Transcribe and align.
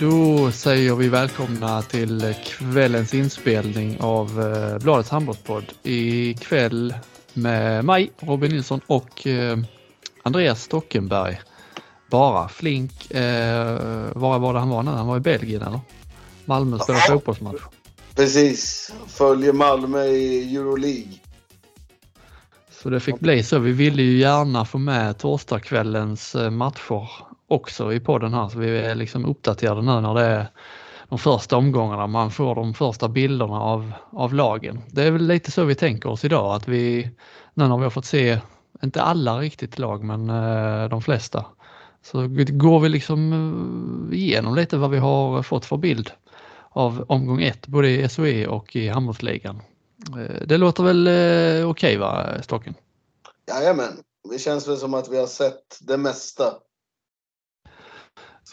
Då 0.00 0.50
säger 0.52 0.94
vi 0.94 1.08
välkomna 1.08 1.82
till 1.82 2.34
kvällens 2.44 3.14
inspelning 3.14 4.00
av 4.00 4.40
eh, 4.42 4.78
Bladets 4.78 5.10
handbollspodd. 5.10 5.64
Ikväll 5.82 6.94
med 7.34 7.84
mig, 7.84 8.10
Robin 8.20 8.50
Nilsson 8.50 8.80
och 8.86 9.26
eh, 9.26 9.58
Andreas 10.22 10.62
Stockenberg. 10.62 11.40
Bara 12.10 12.48
Flink, 12.48 13.10
eh, 13.10 13.76
var 14.14 14.38
var 14.38 14.52
det 14.52 14.58
han 14.58 14.68
var 14.68 14.82
nu? 14.82 14.90
Han 14.90 15.06
var 15.06 15.16
i 15.16 15.20
Belgien 15.20 15.62
eller? 15.62 15.80
Malmö 16.44 16.78
spelar 16.78 17.00
ja. 17.08 17.14
fotbollsmatch. 17.14 17.62
Precis, 18.14 18.92
följer 19.06 19.52
Malmö 19.52 20.04
i 20.04 20.56
Euroleague. 20.56 21.12
Så 22.70 22.90
det 22.90 23.00
fick 23.00 23.20
bli 23.20 23.42
så. 23.42 23.58
Vi 23.58 23.72
ville 23.72 24.02
ju 24.02 24.18
gärna 24.18 24.64
få 24.64 24.78
med 24.78 25.18
torsdagskvällens 25.18 26.34
eh, 26.34 26.50
matcher 26.50 27.27
också 27.48 27.92
i 27.92 28.00
podden 28.00 28.34
här 28.34 28.48
så 28.48 28.58
vi 28.58 28.78
är 28.78 28.94
liksom 28.94 29.24
uppdaterade 29.24 29.82
nu 29.82 30.00
när 30.00 30.14
det 30.14 30.24
är 30.24 30.46
de 31.08 31.18
första 31.18 31.56
omgångarna 31.56 32.06
man 32.06 32.30
får 32.30 32.54
de 32.54 32.74
första 32.74 33.08
bilderna 33.08 33.60
av, 33.60 33.92
av 34.10 34.34
lagen. 34.34 34.82
Det 34.90 35.02
är 35.02 35.10
väl 35.10 35.26
lite 35.26 35.50
så 35.50 35.64
vi 35.64 35.74
tänker 35.74 36.08
oss 36.08 36.24
idag 36.24 36.54
att 36.54 36.68
vi 36.68 37.10
nu 37.54 37.68
när 37.68 37.76
vi 37.76 37.82
har 37.82 37.90
fått 37.90 38.04
se, 38.04 38.38
inte 38.82 39.02
alla 39.02 39.38
riktigt 39.38 39.78
lag 39.78 40.04
men 40.04 40.30
eh, 40.30 40.88
de 40.88 41.02
flesta, 41.02 41.44
så 42.02 42.26
går 42.48 42.80
vi 42.80 42.88
liksom 42.88 43.32
eh, 44.12 44.18
igenom 44.18 44.54
lite 44.54 44.76
vad 44.76 44.90
vi 44.90 44.98
har 44.98 45.42
fått 45.42 45.64
för 45.64 45.76
bild 45.76 46.10
av 46.70 47.04
omgång 47.08 47.42
1 47.42 47.66
både 47.66 47.88
i 47.88 48.08
SOE 48.08 48.46
och 48.46 48.76
i 48.76 48.88
handbollsligan. 48.88 49.62
Eh, 50.18 50.46
det 50.46 50.56
låter 50.56 50.82
väl 50.82 51.06
eh, 51.06 51.12
okej 51.12 51.64
okay, 51.64 51.96
va 51.96 52.42
Stocken? 52.42 52.74
Jajamän, 53.48 53.92
det 54.30 54.38
känns 54.38 54.68
väl 54.68 54.76
som 54.76 54.94
att 54.94 55.08
vi 55.08 55.18
har 55.18 55.26
sett 55.26 55.78
det 55.80 55.96
mesta 55.96 56.54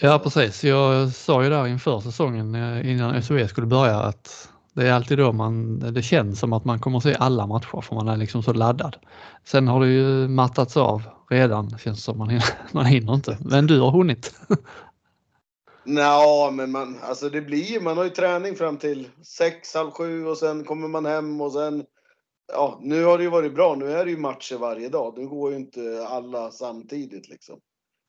Ja 0.01 0.19
precis, 0.19 0.63
jag 0.63 1.11
sa 1.11 1.43
ju 1.43 1.49
där 1.49 1.67
inför 1.67 1.99
säsongen 1.99 2.55
eh, 2.55 2.91
innan 2.91 3.23
SOE 3.23 3.47
skulle 3.47 3.67
börja 3.67 3.99
att 3.99 4.49
det 4.73 4.87
är 4.87 4.93
alltid 4.93 5.17
då 5.17 5.31
man, 5.31 5.79
det 5.79 6.01
känns 6.01 6.39
som 6.39 6.53
att 6.53 6.65
man 6.65 6.79
kommer 6.79 6.97
att 6.97 7.03
se 7.03 7.15
alla 7.19 7.47
matcher 7.47 7.81
för 7.81 7.95
man 7.95 8.07
är 8.07 8.17
liksom 8.17 8.43
så 8.43 8.53
laddad. 8.53 8.97
Sen 9.43 9.67
har 9.67 9.79
det 9.79 9.87
ju 9.87 10.27
mattats 10.27 10.77
av 10.77 11.03
redan, 11.29 11.77
känns 11.77 12.03
som 12.03 12.17
man 12.17 12.29
hinner, 12.29 12.45
man 12.71 12.85
hinner 12.85 13.13
inte. 13.13 13.37
Men 13.39 13.67
du 13.67 13.79
har 13.79 13.91
hunnit. 13.91 14.35
Ja, 15.87 16.51
men 16.53 16.71
man, 16.71 16.97
alltså 17.03 17.29
det 17.29 17.41
blir 17.41 17.79
man 17.79 17.97
har 17.97 18.03
ju 18.03 18.09
träning 18.09 18.55
fram 18.55 18.77
till 18.77 19.09
sex, 19.23 19.73
halv 19.73 19.91
sju 19.91 20.25
och 20.25 20.37
sen 20.37 20.63
kommer 20.63 20.87
man 20.87 21.05
hem 21.05 21.41
och 21.41 21.51
sen, 21.51 21.85
ja, 22.53 22.79
nu 22.81 23.03
har 23.03 23.17
det 23.17 23.23
ju 23.23 23.29
varit 23.29 23.55
bra. 23.55 23.75
Nu 23.75 23.91
är 23.91 24.05
det 24.05 24.11
ju 24.11 24.17
matcher 24.17 24.55
varje 24.55 24.89
dag. 24.89 25.13
Nu 25.17 25.27
går 25.27 25.51
ju 25.51 25.57
inte 25.57 26.07
alla 26.09 26.51
samtidigt 26.51 27.29
liksom. 27.29 27.59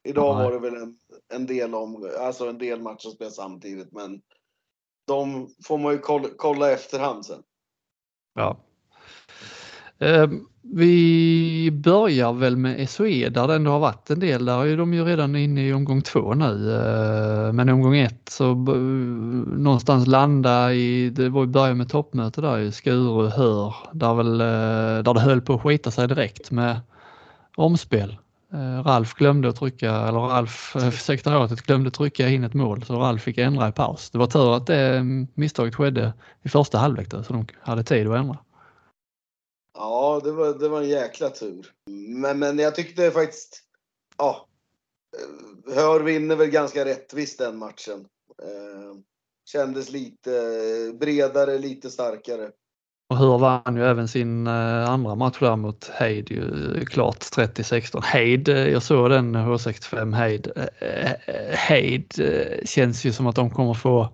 Idag 0.07 0.35
var 0.35 0.53
det 0.53 0.59
väl 0.59 0.75
en, 0.75 0.97
en, 1.35 1.47
del 1.47 1.75
om, 1.75 2.11
alltså 2.21 2.49
en 2.49 2.59
del 2.59 2.83
matcher 2.83 3.09
spelas 3.09 3.37
samtidigt, 3.37 3.93
men 3.93 4.21
de 5.07 5.49
får 5.65 5.79
man 5.79 5.93
ju 5.93 5.99
kolla, 5.99 6.29
kolla 6.37 6.73
efterhand 6.73 7.27
sen. 7.27 7.43
Ja. 8.35 8.57
Eh, 9.99 10.29
vi 10.63 11.71
börjar 11.73 12.33
väl 12.33 12.57
med 12.57 12.91
SOE 12.91 13.29
där 13.29 13.47
det 13.47 13.55
ändå 13.55 13.71
har 13.71 13.79
varit 13.79 14.11
en 14.11 14.21
del. 14.21 14.45
Där 14.45 14.67
är 14.67 14.77
de 14.77 14.95
ju 14.95 15.05
redan 15.05 15.37
inne 15.37 15.69
i 15.69 15.73
omgång 15.73 16.03
två 16.03 16.35
nu. 16.35 16.75
Eh, 16.75 17.53
men 17.53 17.69
i 17.69 17.73
omgång 17.73 17.97
ett 17.97 18.29
så 18.29 18.55
någonstans 19.57 20.07
landa 20.07 20.73
i, 20.73 21.11
det 21.11 21.29
var 21.29 21.41
ju 21.41 21.47
början 21.47 21.79
med 21.79 21.89
toppmöte 21.89 22.41
där 22.41 22.59
i 22.59 22.73
Skuru, 22.73 23.29
Hör, 23.29 23.75
där, 23.93 24.15
väl, 24.15 24.41
eh, 24.41 25.03
där 25.05 25.15
det 25.15 25.21
höll 25.21 25.41
på 25.41 25.55
att 25.55 25.63
skita 25.63 25.91
sig 25.91 26.09
direkt 26.09 26.51
med 26.51 26.81
omspel. 27.57 28.17
Eh, 28.57 28.83
Ralf 28.83 29.15
glömde 29.15 29.49
att 29.49 29.57
trycka, 29.57 29.91
eller 29.91 30.19
Ralf, 30.19 30.77
eh, 30.77 30.91
sekretariatet 30.91 31.63
glömde 31.63 31.91
trycka 31.91 32.29
in 32.29 32.45
ett 32.45 32.55
mål 32.55 32.85
så 32.85 32.97
Ralf 32.97 33.23
fick 33.23 33.39
ändra 33.39 33.69
i 33.69 33.73
paus. 33.73 34.11
Det 34.11 34.19
var 34.19 34.27
tur 34.27 34.57
att 34.57 34.67
det 34.67 35.03
misstaget 35.35 35.75
skedde 35.75 36.13
i 36.43 36.49
första 36.49 36.79
halvlek 36.79 37.11
då, 37.11 37.23
så 37.23 37.33
de 37.33 37.47
hade 37.61 37.85
tid 37.85 38.09
att 38.09 38.19
ändra. 38.19 38.39
Ja, 39.79 40.21
det 40.25 40.33
var, 40.33 40.55
det 40.59 40.69
var 40.69 40.83
en 40.83 40.89
jäkla 40.89 41.31
tur. 41.31 41.73
Men, 42.09 42.39
men 42.39 42.59
jag 42.59 42.75
tyckte 42.75 43.11
faktiskt, 43.11 43.63
ja, 44.19 44.47
Hör 45.75 46.01
vinner 46.01 46.37
väl 46.37 46.51
ganska 46.51 46.85
rättvist 46.85 47.39
den 47.39 47.59
matchen. 47.59 48.07
Eh, 48.43 48.99
kändes 49.45 49.91
lite 49.91 50.31
bredare, 51.01 51.59
lite 51.59 51.91
starkare. 51.91 52.51
Och 53.09 53.19
Hur 53.19 53.39
vann 53.39 53.77
ju 53.77 53.85
även 53.85 54.09
sin 54.09 54.47
eh, 54.47 54.91
andra 54.91 55.15
match 55.15 55.39
där 55.41 55.57
mot 55.57 55.91
Heid 55.95 56.31
ju 56.31 56.85
klart 56.85 57.19
30-16. 57.19 58.03
Heid, 58.03 58.49
eh, 58.49 58.69
jag 58.69 58.83
såg 58.83 59.11
den 59.11 59.37
H65 59.37 60.15
Heid. 60.15 60.53
Heid 61.53 62.15
eh, 62.19 62.65
känns 62.65 63.05
ju 63.05 63.13
som 63.13 63.27
att 63.27 63.37
de 63.37 63.51
kommer 63.51 63.75
få, 63.75 64.09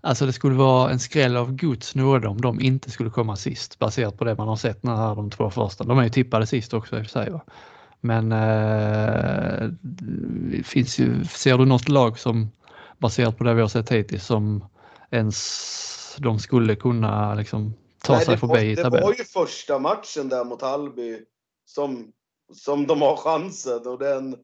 alltså 0.00 0.26
det 0.26 0.32
skulle 0.32 0.54
vara 0.54 0.90
en 0.90 0.98
skräll 0.98 1.36
av 1.36 1.52
Guds 1.52 1.94
nåde 1.94 2.28
om 2.28 2.40
de 2.40 2.60
inte 2.60 2.90
skulle 2.90 3.10
komma 3.10 3.36
sist 3.36 3.78
baserat 3.78 4.18
på 4.18 4.24
det 4.24 4.34
man 4.34 4.48
har 4.48 4.56
sett 4.56 4.82
när 4.82 4.96
här 4.96 5.14
de 5.14 5.30
två 5.30 5.50
första. 5.50 5.84
De 5.84 5.98
är 5.98 6.02
ju 6.02 6.10
tippade 6.10 6.46
sist 6.46 6.74
också 6.74 6.98
i 6.98 7.00
och 7.00 7.04
för 7.04 7.10
sig. 7.10 7.30
Va? 7.30 7.40
Men 8.00 8.32
eh, 8.32 9.70
finns 10.64 10.98
ju, 10.98 11.24
ser 11.24 11.58
du 11.58 11.64
något 11.64 11.88
lag 11.88 12.18
som 12.18 12.50
baserat 12.98 13.38
på 13.38 13.44
det 13.44 13.54
vi 13.54 13.60
har 13.60 13.68
sett 13.68 13.92
hittills 13.92 14.26
som 14.26 14.64
ens 15.10 16.16
de 16.18 16.38
skulle 16.38 16.74
kunna 16.74 17.34
liksom 17.34 17.74
ta 18.04 18.12
Nej, 18.12 18.24
sig 18.24 18.36
förbi 18.36 18.70
i 18.70 18.76
tabellen. 18.76 19.00
Det 19.00 19.06
var 19.06 19.14
ju 19.14 19.24
första 19.24 19.78
matchen 19.78 20.28
där 20.28 20.44
mot 20.44 20.62
Halby 20.62 21.20
som, 21.64 22.12
som 22.52 22.86
de 22.86 23.02
har 23.02 23.16
chansen 23.16 23.86
och 23.86 23.98
den 23.98 24.36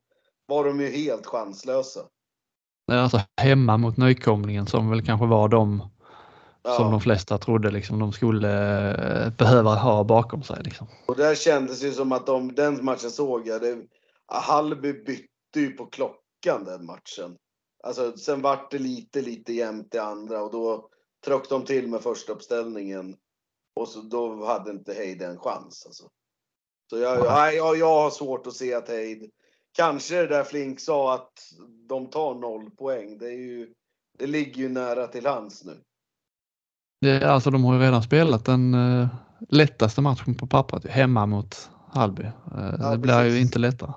var 0.47 0.65
de 0.65 0.81
ju 0.81 0.89
helt 0.89 1.27
chanslösa. 1.27 2.01
Alltså 2.93 3.21
hemma 3.41 3.77
mot 3.77 3.97
nykomlingen 3.97 4.67
som 4.67 4.91
väl 4.91 5.07
kanske 5.07 5.27
var 5.27 5.49
de 5.49 5.91
ja. 6.63 6.77
som 6.77 6.91
de 6.91 7.01
flesta 7.01 7.39
trodde 7.39 7.71
liksom 7.71 7.99
de 7.99 8.13
skulle 8.13 8.51
eh, 8.91 9.33
behöva 9.33 9.75
ha 9.75 10.05
bakom 10.05 10.43
sig. 10.43 10.63
Liksom. 10.65 10.87
Och 11.07 11.17
där 11.17 11.35
kändes 11.35 11.81
det 11.81 11.93
som 11.93 12.13
att 12.13 12.27
de, 12.27 12.55
den 12.55 12.85
matchen 12.85 13.11
såg 13.11 13.49
jag. 13.49 13.61
Det, 13.63 13.79
Halby 14.27 14.93
bytte 14.93 15.61
ju 15.61 15.71
på 15.71 15.87
klockan 15.87 16.65
den 16.65 16.87
matchen. 16.87 17.37
Alltså 17.85 18.17
sen 18.17 18.43
vart 18.43 18.71
det 18.71 18.79
lite, 18.79 19.23
lite 19.23 19.53
jämnt 19.53 19.95
i 19.95 19.99
andra 19.99 20.43
och 20.43 20.53
då 20.53 20.89
tryckte 21.25 21.55
de 21.55 21.65
till 21.65 21.89
med 21.89 22.01
första 22.01 22.33
uppställningen. 22.33 23.17
Och 23.75 23.89
så, 23.89 24.01
då 24.01 24.45
hade 24.45 24.71
inte 24.71 24.95
Heid 24.95 25.23
en 25.23 25.39
chans. 25.39 25.87
Alltså. 25.87 26.11
Så 26.91 26.99
jag, 26.99 27.19
jag, 27.19 27.55
jag, 27.55 27.77
jag 27.79 28.03
har 28.03 28.11
svårt 28.11 28.47
att 28.47 28.55
se 28.55 28.75
att 28.75 28.89
Heid... 28.89 29.31
Kanske 29.73 30.15
det 30.15 30.27
där 30.27 30.45
Flink 30.45 30.81
sa 30.81 31.15
att 31.15 31.33
de 31.89 32.07
tar 32.07 32.35
noll 32.35 32.71
poäng. 32.71 33.19
Det, 33.19 33.27
är 33.27 33.39
ju, 33.39 33.75
det 34.19 34.27
ligger 34.27 34.63
ju 34.63 34.69
nära 34.69 35.07
till 35.07 35.27
hands 35.27 35.65
nu. 35.65 35.81
Det, 37.01 37.23
alltså 37.23 37.51
de 37.51 37.65
har 37.65 37.75
ju 37.75 37.81
redan 37.81 38.03
spelat 38.03 38.45
den 38.45 38.75
uh, 38.75 39.09
lättaste 39.49 40.01
matchen 40.01 40.35
på 40.35 40.47
pappret 40.47 40.87
hemma 40.87 41.27
mot 41.27 41.71
Halby. 41.93 42.23
Uh, 42.23 42.75
ja, 42.79 42.91
det 42.91 42.99
blir 42.99 43.25
ju 43.25 43.41
inte 43.41 43.59
lättare. 43.59 43.93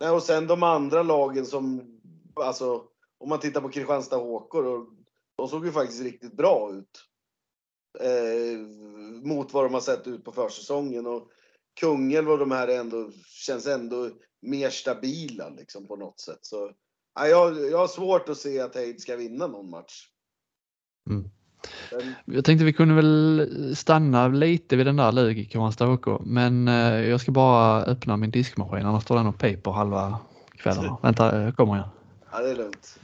Nej, 0.00 0.10
och 0.10 0.22
sen 0.22 0.46
de 0.46 0.62
andra 0.62 1.02
lagen 1.02 1.46
som, 1.46 1.82
alltså 2.34 2.82
om 3.18 3.28
man 3.28 3.40
tittar 3.40 3.60
på 3.60 3.68
Kristianstad 3.68 4.16
HK, 4.16 4.52
de 5.36 5.48
såg 5.48 5.66
ju 5.66 5.72
faktiskt 5.72 6.02
riktigt 6.02 6.36
bra 6.36 6.70
ut 6.72 7.08
eh, 8.00 8.58
mot 9.22 9.52
vad 9.52 9.64
de 9.64 9.74
har 9.74 9.80
sett 9.80 10.06
ut 10.06 10.24
på 10.24 10.32
försäsongen. 10.32 11.06
Och 11.06 11.28
Kungälv 11.80 12.30
och 12.30 12.38
de 12.38 12.50
här 12.50 12.68
ändå, 12.68 13.10
känns 13.26 13.66
ändå 13.66 14.10
mer 14.42 14.70
stabila 14.70 15.48
liksom 15.48 15.86
på 15.86 15.96
något 15.96 16.20
sätt. 16.20 16.38
Så, 16.42 16.70
ja, 17.14 17.26
jag, 17.26 17.70
jag 17.70 17.78
har 17.78 17.88
svårt 17.88 18.28
att 18.28 18.38
se 18.38 18.60
att 18.60 18.76
Heid 18.76 19.00
ska 19.00 19.16
vinna 19.16 19.46
någon 19.46 19.70
match. 19.70 20.08
Mm. 21.10 21.30
Jag 22.24 22.44
tänkte 22.44 22.64
vi 22.64 22.72
kunde 22.72 22.94
väl 22.94 23.76
stanna 23.76 24.28
lite 24.28 24.76
vid 24.76 24.86
den 24.86 24.96
där 24.96 25.12
Lugi 25.12 25.44
Kristianstad 25.44 25.88
OK, 25.88 26.06
men 26.24 26.68
eh, 26.68 27.00
jag 27.00 27.20
ska 27.20 27.32
bara 27.32 27.82
öppna 27.82 28.16
min 28.16 28.30
diskmaskin 28.30 28.86
annars 28.86 29.02
står 29.02 29.16
den 29.16 29.26
och 29.26 29.38
piper 29.38 29.70
halva 29.70 30.18
kvällen. 30.56 30.94
Vänta, 31.02 31.42
jag 31.42 31.56
kommer 31.56 31.74
igen. 31.74 31.88
Ja, 32.32 32.42
det 32.42 32.50
är 32.50 32.54
lugnt. 32.54 32.98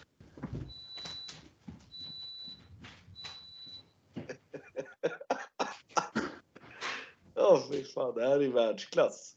Ja, 7.38 7.62
fy 7.70 7.84
fan. 7.84 8.14
Det 8.14 8.28
här 8.28 8.42
är 8.42 8.48
världsklass. 8.48 9.34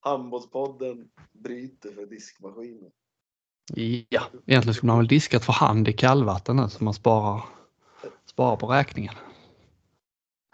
Handbollspodden 0.00 1.08
bryter 1.32 1.90
för 1.90 2.06
diskmaskinen. 2.06 2.90
Ja, 4.08 4.22
egentligen 4.46 4.74
skulle 4.74 4.92
man 4.92 4.98
väl 4.98 5.08
diskat 5.08 5.44
för 5.44 5.52
hand 5.52 5.88
i 5.88 5.92
kallvatten 5.92 6.56
nu 6.56 6.68
så 6.68 6.84
man 6.84 6.94
sparar, 6.94 7.44
sparar 8.26 8.56
på 8.56 8.66
räkningen. 8.66 9.14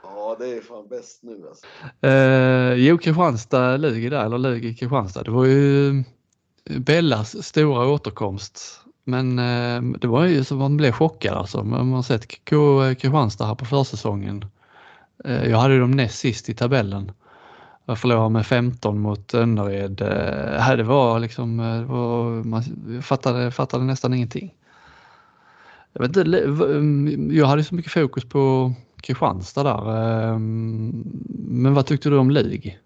Ja, 0.02 0.36
det 0.38 0.46
är 0.46 0.60
fan 0.60 0.88
bäst 0.88 1.22
nu 1.22 1.48
alltså. 1.48 1.66
Eh, 2.06 2.72
jo, 2.72 2.98
Kristianstad 2.98 3.76
ligger 3.76 4.10
där, 4.10 4.24
eller 4.24 4.38
ligger 4.38 4.74
Kristianstad. 4.74 5.22
Det 5.22 5.30
var 5.30 5.44
ju 5.44 6.04
Bellas 6.64 7.46
stora 7.46 7.88
återkomst. 7.88 8.80
Men 9.04 9.38
eh, 9.38 9.82
det 9.82 10.06
var 10.06 10.24
ju 10.24 10.44
som 10.44 10.58
man 10.58 10.76
blev 10.76 10.92
chockad 10.92 11.34
alltså. 11.34 11.64
Man 11.64 11.92
har 11.92 12.02
sett 12.02 12.44
K 12.44 12.80
Kristianstad 12.94 13.46
här 13.46 13.54
på 13.54 13.64
försäsongen. 13.64 14.44
Eh, 15.24 15.50
jag 15.50 15.58
hade 15.58 15.78
dem 15.78 15.90
näst 15.90 16.18
sist 16.18 16.48
i 16.48 16.54
tabellen. 16.54 17.12
Jag 17.86 17.98
förlorade 17.98 18.30
med 18.30 18.46
15 18.46 18.98
mot 18.98 19.34
Önnered. 19.34 20.00
Eh, 20.00 20.76
det 20.76 20.82
var 20.82 21.18
liksom, 21.18 21.60
eh, 21.60 21.80
det 21.80 21.84
var, 21.84 22.44
man 22.44 22.62
fattade, 23.02 23.50
fattade 23.50 23.84
nästan 23.84 24.14
ingenting. 24.14 24.54
Jag, 25.92 26.00
vet 26.00 26.16
inte, 26.16 26.44
mm, 26.44 27.30
jag 27.32 27.46
hade 27.46 27.64
så 27.64 27.74
mycket 27.74 27.92
fokus 27.92 28.24
på 28.24 28.72
Kristianstad 29.00 29.62
där. 29.62 29.96
Ehm, 30.32 31.04
men 31.48 31.74
vad 31.74 31.86
tyckte 31.86 32.08
du 32.08 32.18
om 32.18 32.30
LIG? 32.30 32.80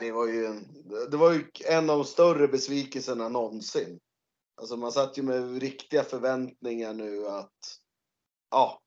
det 0.00 0.12
var 0.12 0.26
ju 0.26 0.46
en, 0.46 0.64
det 1.10 1.16
var 1.16 1.32
ju 1.32 1.44
en 1.70 1.90
av 1.90 1.98
de 1.98 2.04
större 2.04 2.48
besvikelserna 2.48 3.28
någonsin. 3.28 3.98
Alltså 4.60 4.76
man 4.76 4.92
satt 4.92 5.18
ju 5.18 5.22
med 5.22 5.60
riktiga 5.62 6.02
förväntningar 6.02 6.92
nu 6.92 7.26
att, 7.26 7.78
ja, 8.50 8.80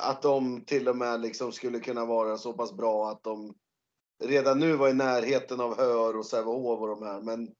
att 0.00 0.22
de 0.22 0.64
till 0.64 0.88
och 0.88 0.96
med 0.96 1.20
liksom 1.20 1.52
skulle 1.52 1.80
kunna 1.80 2.04
vara 2.04 2.38
så 2.38 2.52
pass 2.52 2.72
bra 2.72 3.10
att 3.10 3.22
de 3.22 3.54
redan 4.22 4.58
nu 4.58 4.76
var 4.76 4.88
i 4.88 4.92
närheten 4.92 5.60
av 5.60 5.76
Hör 5.76 6.16
och 6.16 6.26
Sävehof 6.26 6.80
och 6.80 6.88
de 6.88 7.02
här. 7.02 7.20
Men 7.20 7.54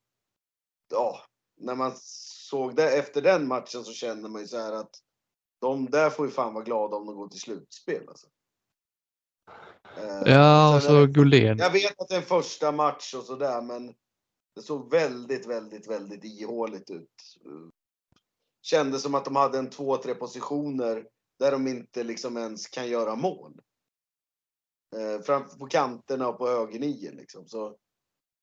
ja, 0.90 1.20
när 1.56 1.74
man 1.74 1.92
såg 2.50 2.76
det 2.76 2.98
efter 2.98 3.22
den 3.22 3.48
matchen 3.48 3.84
så 3.84 3.92
kände 3.92 4.28
man 4.28 4.40
ju 4.40 4.48
så 4.48 4.58
här 4.58 4.72
att 4.72 4.90
de 5.60 5.90
där 5.90 6.10
får 6.10 6.26
ju 6.26 6.32
fan 6.32 6.54
vara 6.54 6.64
glada 6.64 6.96
om 6.96 7.06
de 7.06 7.16
går 7.16 7.28
till 7.28 7.40
slutspel. 7.40 8.08
Alltså. 8.08 8.26
Eh, 9.96 10.32
ja, 10.32 10.76
och 10.76 10.82
så 10.82 11.06
Gullén. 11.06 11.58
Jag 11.58 11.70
vet 11.70 12.00
att 12.00 12.08
det 12.08 12.14
är 12.14 12.20
en 12.20 12.24
första 12.24 12.72
match 12.72 13.14
och 13.14 13.24
sådär, 13.24 13.62
men 13.62 13.94
det 14.54 14.62
såg 14.62 14.90
väldigt, 14.90 15.46
väldigt, 15.46 15.88
väldigt 15.88 16.24
ihåligt 16.24 16.90
ut. 16.90 17.36
Kändes 18.62 19.02
som 19.02 19.14
att 19.14 19.24
de 19.24 19.36
hade 19.36 19.58
en 19.58 19.70
två, 19.70 19.96
tre 19.96 20.14
positioner 20.14 21.06
där 21.40 21.52
de 21.52 21.66
inte 21.66 22.04
liksom 22.04 22.36
ens 22.36 22.66
kan 22.66 22.88
göra 22.88 23.16
mål. 23.16 23.60
Eh, 24.96 25.22
framför 25.22 25.58
på 25.58 25.66
kanterna 25.66 26.28
och 26.28 26.38
på 26.38 26.46
högernian 26.46 27.16
liksom. 27.16 27.48
Så 27.48 27.76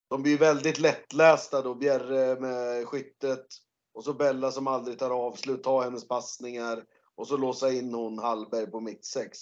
de 0.09 0.23
blir 0.23 0.37
väldigt 0.37 0.79
lättlästa 0.79 1.61
då. 1.61 1.75
Bjerre 1.75 2.39
med 2.39 2.87
skyttet 2.87 3.45
och 3.93 4.03
så 4.03 4.13
Bella 4.13 4.51
som 4.51 4.67
aldrig 4.67 4.99
tar 4.99 5.09
avslut, 5.09 5.63
tar 5.63 5.83
hennes 5.83 6.07
passningar 6.07 6.85
och 7.15 7.27
så 7.27 7.37
låsa 7.37 7.71
in 7.71 7.93
hon 7.93 8.19
Hallberg 8.19 8.71
på 8.71 8.79
mittsex. 8.79 9.39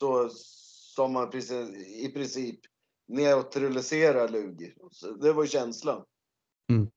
Så 0.00 0.28
som 0.94 1.12
man 1.12 1.32
i 1.86 2.08
princip 2.14 2.60
neutraliserar 3.08 4.28
Lugi. 4.28 4.74
Det 5.20 5.32
var 5.32 5.42
ju 5.42 5.48
känslan. 5.48 6.04
Mm. 6.70 6.90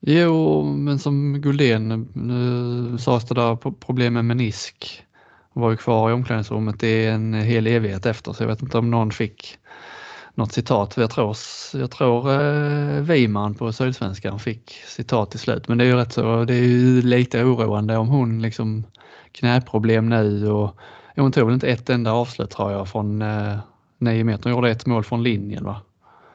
Jo, 0.00 0.62
men 0.62 0.98
som 0.98 1.40
Gullén, 1.40 2.08
nu 2.12 2.98
sades 2.98 3.24
det 3.24 3.34
där 3.34 3.56
problem 3.56 4.14
med 4.14 4.24
menisk 4.24 5.02
var 5.52 5.70
ju 5.70 5.76
kvar 5.76 6.10
i 6.10 6.12
omklädningsrummet 6.12 6.82
i 6.82 7.06
en 7.06 7.34
hel 7.34 7.66
evighet 7.66 8.06
efter 8.06 8.32
så 8.32 8.42
jag 8.42 8.48
vet 8.48 8.62
inte 8.62 8.78
om 8.78 8.90
någon 8.90 9.10
fick 9.10 9.58
något 10.34 10.52
citat. 10.52 10.96
Jag 10.96 11.10
tror, 11.10 11.36
jag 11.72 11.90
tror 11.90 12.32
eh, 12.32 13.00
Wiman 13.00 13.54
på 13.54 13.72
Sydsvenskan 13.72 14.38
fick 14.38 14.70
citat 14.86 15.30
till 15.30 15.40
slut 15.40 15.68
men 15.68 15.78
det 15.78 15.84
är 15.84 15.88
ju 15.88 15.96
rätt 15.96 16.12
så, 16.12 16.44
det 16.44 16.54
är 16.54 16.62
ju 16.62 17.02
lite 17.02 17.44
oroande 17.44 17.96
om 17.96 18.08
hon 18.08 18.42
liksom 18.42 18.84
knäproblem 19.32 20.08
nu 20.08 20.50
och 20.50 20.76
hon 21.16 21.32
tog 21.32 21.44
väl 21.46 21.54
inte 21.54 21.68
ett 21.68 21.90
enda 21.90 22.12
avslut 22.12 22.50
tror 22.50 22.72
jag 22.72 22.88
från 22.88 23.22
eh, 23.22 23.58
nio 23.98 24.24
meter. 24.24 24.42
Hon 24.44 24.52
gjorde 24.52 24.70
ett 24.70 24.86
mål 24.86 25.04
från 25.04 25.22
linjen 25.22 25.64
va? 25.64 25.80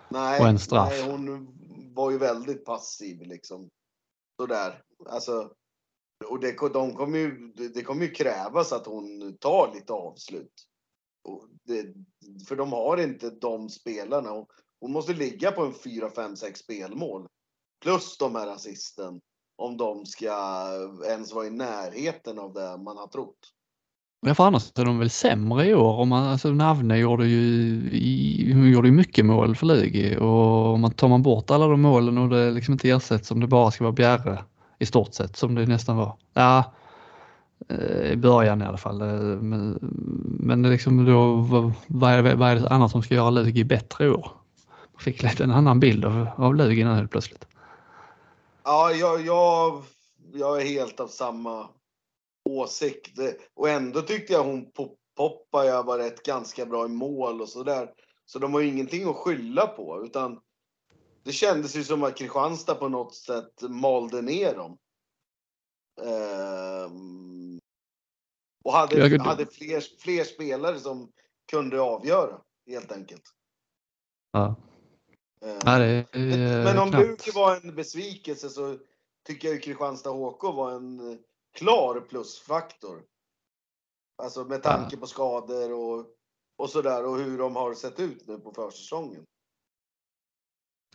Nej, 0.10 0.40
och 0.40 0.48
en 0.48 0.60
straff. 0.60 0.94
nej 1.02 1.12
hon 1.12 1.48
var 2.02 2.12
ju 2.12 2.18
väldigt 2.18 2.66
passiv 2.66 3.22
liksom. 3.22 3.70
Sådär. 4.42 4.84
Alltså, 5.06 5.54
och 6.26 6.40
det, 6.40 6.70
de 6.74 6.96
kommer 6.96 7.18
ju, 7.18 7.54
det 7.54 7.84
kommer 7.84 8.06
ju 8.06 8.12
krävas 8.12 8.72
att 8.72 8.86
hon 8.86 9.38
tar 9.38 9.74
lite 9.74 9.94
avslut. 9.94 10.54
Det, 11.64 11.94
för 12.48 12.56
de 12.56 12.72
har 12.72 12.98
inte 12.98 13.30
de 13.30 13.70
spelarna. 13.70 14.46
Hon 14.80 14.92
måste 14.92 15.14
ligga 15.14 15.52
på 15.52 15.62
en 15.62 15.74
4, 15.74 16.10
5, 16.10 16.36
6 16.36 16.60
spelmål. 16.60 17.28
Plus 17.82 18.18
de 18.18 18.36
här 18.36 18.48
assisten. 18.48 19.22
Om 19.56 19.78
de 19.78 20.06
ska 20.06 20.28
ens 21.06 21.34
vara 21.34 21.48
i 21.48 21.50
närheten 21.50 22.40
av 22.40 22.54
det 22.54 22.78
man 22.78 22.98
har 22.98 23.08
trott. 23.08 23.54
Ja, 24.26 24.36
för 24.36 24.44
annars 24.44 24.72
är 24.76 24.86
de 24.86 25.00
väl 25.00 25.10
sämre 25.10 25.66
i 25.66 25.76
år. 25.76 25.94
Om 25.94 26.10
man, 26.10 26.28
alltså 26.28 26.52
Navne 26.52 26.98
gjorde 26.98 27.28
ju, 27.28 28.54
hon 28.54 28.70
gjorde 28.70 28.88
ju 28.88 28.94
mycket 28.94 29.26
mål 29.26 29.56
för 29.56 29.66
Lugi 29.66 30.18
och 30.18 30.74
om 30.74 30.82
man 30.82 30.92
tar 30.92 31.08
man 31.08 31.22
bort 31.22 31.52
alla 31.52 31.68
de 31.68 31.82
målen 31.82 32.18
och 32.18 32.30
det 32.30 32.52
liksom 32.52 32.72
inte 32.72 32.90
ersätts 32.90 33.32
om 33.32 33.40
det 33.40 33.48
bara 33.48 33.72
ska 33.72 33.84
vara 33.84 33.92
Bjerre 33.92 34.44
i 34.80 34.86
stort 34.86 35.14
sett 35.14 35.38
som 35.38 35.56
det 35.56 35.66
nästan 35.66 35.98
var. 35.98 36.18
Ja, 36.34 36.74
eh, 37.70 38.12
i 38.12 38.16
början 38.16 38.62
i 38.62 38.66
alla 38.66 38.78
fall. 38.78 39.02
Eh, 39.02 39.08
men, 39.42 39.80
men 40.40 40.62
liksom 40.62 41.06
då, 41.06 41.36
vad 41.88 42.12
är, 42.12 42.24
det, 42.24 42.36
vad 42.36 42.50
är 42.50 42.56
det 42.56 42.70
annat 42.70 42.92
som 42.92 43.04
ska 43.04 43.16
göra 43.16 43.30
Lugi 43.30 43.64
bättre 43.64 44.06
i 44.06 44.10
år? 44.10 44.32
Man 44.94 45.02
fick 45.02 45.24
lite 45.24 45.44
en 45.44 45.52
annan 45.52 45.80
bild 45.80 46.06
av, 46.06 46.28
av 46.36 46.56
Lugi 46.56 46.84
nu 46.84 46.94
helt 46.94 47.12
plötsligt. 47.12 47.46
Ja, 48.64 48.92
jag, 48.92 49.26
jag, 49.26 49.82
jag 50.34 50.62
är 50.62 50.66
helt 50.66 51.00
av 51.00 51.08
samma 51.08 51.68
åsikt. 52.60 53.20
Och 53.54 53.70
ändå 53.70 54.02
tyckte 54.02 54.34
jag 54.34 54.44
hon 54.44 54.72
Poppaja 55.16 55.84
var 55.84 55.98
rätt 55.98 56.24
ganska 56.24 56.66
bra 56.66 56.86
i 56.86 56.90
mål 56.90 57.42
och 57.42 57.50
sådär. 57.50 57.94
Så 58.26 58.40
de 58.40 58.54
har 58.54 58.62
ju 58.62 58.68
ingenting 58.68 59.10
att 59.10 59.16
skylla 59.16 59.68
på 59.68 60.04
utan 60.06 60.40
det 61.24 61.32
kändes 61.32 61.76
ju 61.76 61.84
som 61.84 62.04
att 62.04 62.18
Kristianstad 62.18 62.76
på 62.76 62.90
något 62.90 63.16
sätt 63.16 63.62
malde 63.62 64.22
ner 64.22 64.56
dem. 64.56 64.78
Ehm, 66.02 67.60
och 68.64 68.74
hade, 68.74 69.24
hade 69.24 69.46
fler, 69.46 69.84
fler 70.00 70.24
spelare 70.24 70.80
som 70.80 71.12
kunde 71.52 71.82
avgöra 71.82 72.42
helt 72.68 72.92
enkelt. 72.92 73.24
Ja. 74.32 74.56
Ehm, 75.46 75.60
ja 75.66 75.72
är 75.72 76.64
men 76.64 76.80
om 76.80 76.92
Luke 76.92 77.32
var 77.36 77.56
en 77.56 77.76
besvikelse 77.76 78.50
så 78.50 78.78
tycker 79.28 79.48
jag 79.48 79.56
ju 79.56 79.62
Kristianstad 79.62 80.10
HK 80.10 80.44
var 80.44 80.72
en 80.72 81.20
klar 81.54 82.00
plusfaktor. 82.00 83.02
Alltså 84.24 84.44
med 84.44 84.64
tanke 84.64 84.98
på 84.98 85.08
skador 85.08 85.74
och, 85.74 86.06
och 86.58 86.70
sådär 86.70 87.06
och 87.06 87.18
hur 87.18 87.38
de 87.38 87.56
har 87.56 87.74
sett 87.74 88.00
ut 88.00 88.28
nu 88.28 88.38
på 88.38 88.52
försäsongen. 88.52 89.24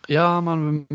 Ja, 0.09 0.41
man, 0.41 0.87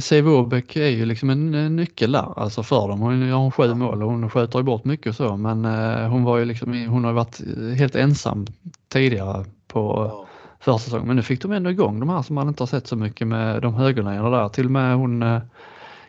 Siv 0.00 0.28
Åbäck 0.28 0.76
är 0.76 0.88
ju 0.88 1.04
liksom 1.04 1.30
en 1.30 1.76
nyckel 1.76 2.12
där 2.12 2.38
alltså 2.38 2.62
för 2.62 2.88
dem. 2.88 3.00
Hon 3.00 3.30
har 3.30 3.50
sju 3.50 3.74
mål 3.74 4.02
och 4.02 4.10
hon 4.10 4.30
sköter 4.30 4.58
ju 4.58 4.62
bort 4.62 4.84
mycket 4.84 5.06
och 5.06 5.14
så 5.14 5.36
men 5.36 5.64
eh, 5.64 6.08
hon 6.08 6.24
var 6.24 6.38
ju 6.38 6.44
liksom, 6.44 6.86
hon 6.88 7.04
har 7.04 7.12
varit 7.12 7.40
helt 7.78 7.94
ensam 7.94 8.46
tidigare 8.88 9.44
på 9.66 10.10
ja. 10.10 10.26
försäsongen. 10.60 11.06
Men 11.06 11.16
nu 11.16 11.22
fick 11.22 11.42
de 11.42 11.52
ändå 11.52 11.70
igång 11.70 12.00
de 12.00 12.08
här 12.08 12.22
som 12.22 12.34
man 12.34 12.48
inte 12.48 12.62
har 12.62 12.66
sett 12.66 12.86
så 12.86 12.96
mycket 12.96 13.26
med 13.26 13.62
de 13.62 13.74
högerniorna 13.74 14.30
där. 14.30 14.48
Till 14.48 14.64
och 14.64 14.72
med 14.72 14.96
hon 14.96 15.22
eh, 15.22 15.42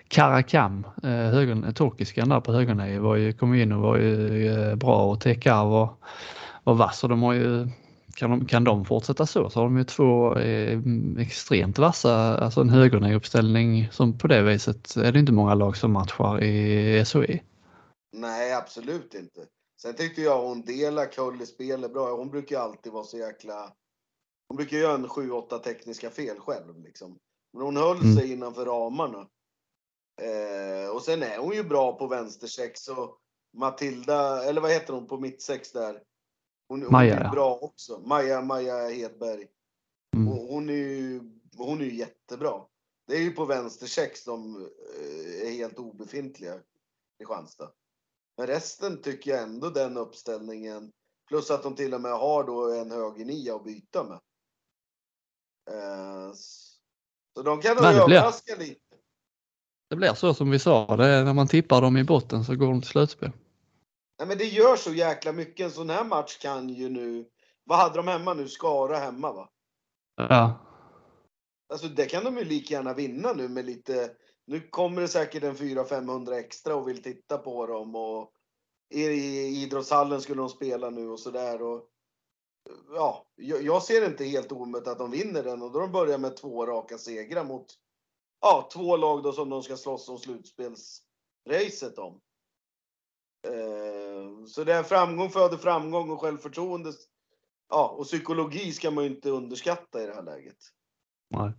Karakam, 0.08 0.88
eh, 1.04 1.10
höger, 1.10 1.72
turkiskan 1.72 2.30
där 2.30 2.42
på 2.42 2.54
högernie 2.54 3.00
var 3.00 3.16
ju, 3.16 3.34
kom 3.34 3.54
in 3.54 3.72
och 3.72 3.82
var 3.82 3.98
ju 3.98 4.48
eh, 4.48 4.76
bra 4.76 5.06
och 5.06 5.22
Tekar 5.22 5.66
var, 5.66 5.90
var 6.64 6.74
vass 6.74 7.04
och 7.04 7.10
de 7.10 7.24
har 7.24 7.34
ju 7.34 7.68
kan 8.16 8.30
de, 8.30 8.46
kan 8.46 8.64
de 8.64 8.86
fortsätta 8.86 9.26
så 9.26 9.50
så 9.50 9.60
har 9.60 9.66
de 9.66 9.78
ju 9.78 9.84
två 9.84 10.38
eh, 10.38 10.80
extremt 11.20 11.78
vassa, 11.78 12.38
alltså 12.38 12.62
en 12.62 12.70
högernie-uppställning 12.70 13.90
som 13.92 14.18
på 14.18 14.28
det 14.28 14.42
viset 14.42 14.96
är 14.96 15.12
det 15.12 15.20
inte 15.20 15.32
många 15.32 15.54
lag 15.54 15.78
som 15.78 15.92
matchar 15.92 16.44
i 16.44 17.06
SHE. 17.06 17.40
Nej, 18.14 18.54
absolut 18.54 19.14
inte. 19.14 19.46
Sen 19.82 19.96
tyckte 19.96 20.22
jag 20.22 20.42
hon 20.42 20.62
delar 20.62 21.42
i 21.42 21.46
spelet 21.46 21.94
bra. 21.94 22.16
Hon 22.16 22.30
brukar 22.30 22.60
alltid 22.60 22.92
vara 22.94 23.04
så 23.04 23.18
jäkla... 23.18 23.72
Hon 24.48 24.58
brukar 24.58 24.78
göra 24.78 24.94
en 24.94 25.08
7-8 25.08 25.60
tekniska 25.60 26.10
fel 26.10 26.40
själv 26.40 26.80
liksom. 26.84 27.18
Men 27.54 27.62
hon 27.62 27.78
höll 27.78 28.02
mm. 28.02 28.16
sig 28.16 28.34
innanför 28.34 28.66
ramarna. 28.66 29.28
Eh, 30.22 30.90
och 30.90 31.02
sen 31.02 31.24
är 31.24 31.38
hon 31.38 31.54
ju 31.54 31.64
bra 31.64 31.98
på 31.98 32.08
vänstersex 32.08 32.88
och 32.88 33.20
Matilda, 33.54 34.44
eller 34.44 34.62
vad 34.62 34.72
heter 34.72 34.94
hon 34.94 35.08
på 35.08 35.18
mittsex 35.18 35.72
där? 35.72 36.04
Hon, 36.68 36.82
hon 36.82 36.92
Maja, 36.92 37.16
är 37.16 37.32
bra 37.32 37.56
också. 37.62 38.00
Maja, 38.00 38.42
Maja 38.42 38.90
Hedberg. 38.90 39.48
Mm. 40.16 40.28
Hon, 40.28 40.70
är 40.70 40.74
ju, 40.74 41.22
hon 41.58 41.82
är 41.82 41.86
ju 41.86 41.96
jättebra. 41.96 42.62
Det 43.08 43.16
är 43.16 43.22
ju 43.22 43.32
på 43.32 43.46
vänstersex 43.46 44.24
de 44.24 44.56
eh, 44.56 45.48
är 45.48 45.52
helt 45.52 45.80
obefintliga 45.80 46.56
i 46.56 46.60
Kristianstad. 47.18 47.72
Men 48.38 48.48
resten 48.48 49.02
tycker 49.02 49.32
jag 49.32 49.44
ändå 49.44 49.70
den 49.70 49.98
uppställningen, 49.98 50.92
plus 51.28 51.52
att 51.52 51.64
de 51.64 51.76
till 51.76 51.94
och 51.94 52.02
med 52.02 52.12
har 52.12 52.44
då 52.44 52.74
en 52.74 52.92
högernia 52.92 53.56
att 53.56 53.64
byta 53.64 54.04
med. 54.04 54.20
Eh, 55.70 56.34
så 57.34 57.42
de 57.44 57.62
kan 57.62 57.76
nog 57.76 57.86
överraska 57.86 58.56
lite. 58.56 58.85
Det 59.96 60.00
blir 60.00 60.14
så 60.14 60.34
som 60.34 60.52
vi 60.52 60.60
sa, 60.60 60.96
det 60.96 61.06
är 61.06 61.24
när 61.24 61.34
man 61.34 61.48
tippar 61.48 61.82
dem 61.82 61.98
i 61.98 62.04
botten 62.04 62.44
så 62.44 62.56
går 62.56 62.68
de 62.68 62.82
till 62.82 62.90
slutspel. 62.90 63.32
Nej, 64.20 64.28
men 64.28 64.38
det 64.38 64.44
gör 64.44 64.76
så 64.76 64.94
jäkla 64.94 65.32
mycket. 65.32 65.66
En 65.66 65.72
sån 65.72 65.90
här 65.90 66.04
match 66.04 66.38
kan 66.38 66.70
ju 66.70 66.90
nu... 66.90 67.26
Vad 67.64 67.78
hade 67.78 67.96
de 67.96 68.08
hemma 68.08 68.34
nu? 68.34 68.48
Skara 68.48 68.98
hemma 68.98 69.34
va? 69.34 69.50
Ja, 70.16 70.54
Alltså 71.70 71.88
det 71.88 72.06
kan 72.06 72.24
de 72.24 72.38
ju 72.38 72.44
lika 72.44 72.74
gärna 72.74 72.94
vinna 72.94 73.34
nu 73.34 73.48
med 73.48 73.66
lite... 73.66 74.12
Nu 74.48 74.60
kommer 74.60 75.02
det 75.02 75.08
säkert 75.08 75.44
en 75.44 75.56
400-500 75.56 76.34
extra 76.34 76.76
och 76.76 76.88
vill 76.88 77.04
titta 77.04 77.38
på 77.38 77.66
dem 77.66 77.96
och 77.96 78.32
i, 78.94 79.04
i 79.04 79.64
idrottshallen 79.64 80.22
skulle 80.22 80.42
de 80.42 80.50
spela 80.50 80.90
nu 80.90 81.10
och 81.10 81.20
sådär 81.20 81.62
och 81.62 81.84
ja, 82.94 83.26
jag, 83.36 83.64
jag 83.64 83.84
ser 83.84 84.06
inte 84.06 84.26
helt 84.26 84.52
omöjligt 84.52 84.88
att 84.88 84.98
de 84.98 85.12
vinner 85.12 85.44
den 85.44 85.62
och 85.62 85.72
då 85.72 85.80
de 85.80 85.92
börjar 85.92 86.18
med 86.18 86.38
två 86.38 86.66
raka 86.66 86.98
segrar 86.98 87.44
mot 87.44 87.66
ja, 88.46 88.70
två 88.74 88.98
lag 88.98 89.24
då 89.24 89.32
som 89.32 89.50
de 89.50 89.64
ska 89.64 89.78
slåss 89.78 90.10
om 90.10 90.18
slutspelsracet 90.18 91.98
om. 91.98 92.20
Eh, 93.48 94.46
så 94.48 94.64
det 94.64 94.74
är 94.74 94.84
framgång 94.84 95.30
föder 95.30 95.58
framgång 95.58 96.10
och 96.10 96.22
självförtroende. 96.22 96.92
Ja, 97.70 97.96
och 97.98 98.06
psykologi 98.06 98.72
ska 98.72 98.92
man 98.92 99.04
ju 99.04 99.10
inte 99.10 99.30
underskatta 99.30 100.04
i 100.04 100.06
det 100.06 100.14
här 100.14 100.24
läget. 100.24 100.58
nej. 101.30 101.52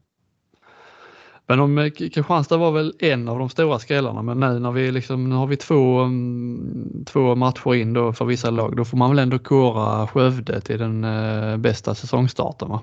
Men 1.48 1.60
om 1.60 1.78
eh, 1.78 1.90
Kristianstad 1.90 2.56
var 2.56 2.72
väl 2.72 2.94
en 2.98 3.28
av 3.28 3.38
de 3.38 3.50
stora 3.50 3.78
skrällarna 3.78 4.22
men 4.22 4.40
nu 4.40 4.58
när 4.58 4.72
vi 4.72 4.90
liksom, 4.92 5.28
nu 5.28 5.34
har 5.34 5.46
vi 5.46 5.56
två, 5.56 6.00
mm, 6.00 7.04
två 7.06 7.34
matcher 7.34 7.74
in 7.74 7.92
då 7.92 8.12
för 8.12 8.24
vissa 8.24 8.50
lag, 8.50 8.76
då 8.76 8.84
får 8.84 8.96
man 8.96 9.10
väl 9.10 9.18
ändå 9.18 9.38
kora 9.38 10.06
Skövde 10.06 10.60
till 10.60 10.78
den 10.78 11.04
eh, 11.04 11.56
bästa 11.56 11.94
säsongstarten 11.94 12.68
va? 12.68 12.82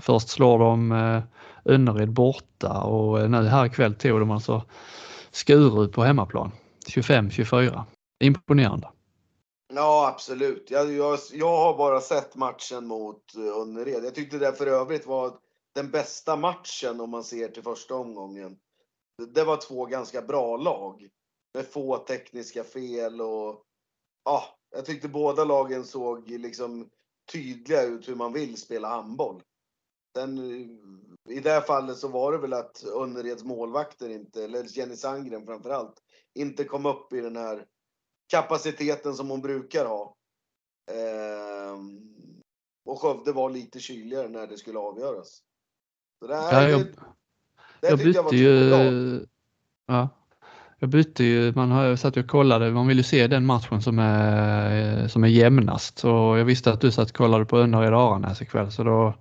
Först 0.00 0.28
slår 0.28 0.58
de 0.58 0.92
eh, 0.92 1.22
Önnered 1.64 2.12
borta 2.12 2.82
och 2.82 3.20
eh, 3.20 3.28
nu 3.28 3.42
här 3.42 3.66
ikväll 3.66 3.94
tog 3.94 4.20
de 4.20 4.30
alltså 4.30 4.62
Skuru 5.30 5.88
på 5.88 6.02
hemmaplan. 6.02 6.50
25-24. 6.88 7.82
Imponerande. 8.24 8.88
Ja, 9.74 10.08
absolut. 10.14 10.70
Jag, 10.70 10.92
jag, 10.92 11.18
jag 11.32 11.56
har 11.56 11.76
bara 11.78 12.00
sett 12.00 12.36
matchen 12.36 12.86
mot 12.86 13.34
eh, 13.36 13.60
Önnered. 13.62 14.04
Jag 14.04 14.14
tyckte 14.14 14.38
det 14.38 14.52
för 14.52 14.66
övrigt 14.66 15.06
var 15.06 15.32
den 15.74 15.90
bästa 15.90 16.36
matchen 16.36 17.00
om 17.00 17.10
man 17.10 17.24
ser 17.24 17.48
till 17.48 17.62
första 17.62 17.94
omgången. 17.94 18.56
Det- 19.18 19.26
Det 19.34 19.44
var 19.44 19.56
två 19.56 19.86
ganska 19.86 20.22
bra 20.22 20.56
lag 20.56 21.08
med 21.54 21.66
få 21.66 21.96
tekniska 21.96 22.64
fel 22.64 23.20
och 23.20 23.62
ja, 24.24 24.44
jag 24.76 24.84
tyckte 24.86 25.08
båda 25.08 25.44
lagen 25.44 25.84
såg 25.84 26.28
liksom 26.30 26.88
tydliga 27.32 27.82
ut 27.82 28.08
hur 28.08 28.14
man 28.14 28.32
vill 28.32 28.56
spela 28.56 28.88
handboll. 28.88 29.42
Sen 30.16 30.38
i 31.28 31.40
det 31.40 31.50
här 31.50 31.60
fallet 31.60 31.96
så 31.96 32.08
var 32.08 32.32
det 32.32 32.38
väl 32.38 32.52
att 32.52 32.84
Önnereds 33.02 33.44
målvakter 33.44 34.08
inte, 34.08 34.44
eller 34.44 34.78
Jenny 34.78 34.96
Sandgren 34.96 35.46
framförallt, 35.46 35.94
inte 36.34 36.64
kom 36.64 36.86
upp 36.86 37.12
i 37.12 37.20
den 37.20 37.36
här 37.36 37.64
kapaciteten 38.26 39.14
som 39.14 39.30
hon 39.30 39.40
brukar 39.40 39.86
ha. 39.86 40.14
Ehm, 40.92 42.00
och 42.84 43.00
Skövde 43.00 43.32
var 43.32 43.50
lite 43.50 43.80
kyligare 43.80 44.28
när 44.28 44.46
det 44.46 44.56
skulle 44.58 44.78
avgöras. 44.78 45.42
Så 46.18 46.26
det 46.26 46.36
här, 46.36 46.62
Ja, 46.62 46.68
jag- 46.68 46.80
det, 46.80 46.86
det 47.80 47.88
Jag 47.88 47.98
bytte 47.98 48.36
ju, 48.36 49.26
ja, 49.86 50.08
jag 50.78 50.88
bytte 50.88 51.24
ju, 51.24 51.52
man 51.52 51.70
har 51.70 51.96
satt 51.96 52.16
och 52.16 52.28
kollade, 52.28 52.70
man 52.70 52.86
vill 52.86 52.96
ju 52.96 53.02
se 53.02 53.26
den 53.26 53.46
matchen 53.46 53.82
som 53.82 53.98
är, 53.98 55.08
som 55.08 55.24
är 55.24 55.28
jämnast 55.28 56.04
och 56.04 56.38
jag 56.38 56.44
visste 56.44 56.72
att 56.72 56.80
du 56.80 56.92
satt 56.92 57.10
och 57.10 57.16
kollade 57.16 57.44
på 57.44 57.58
Önnered 57.58 57.94
Aranäs 57.94 58.42
ikväll 58.42 58.72
så 58.72 58.82
då 58.84 59.14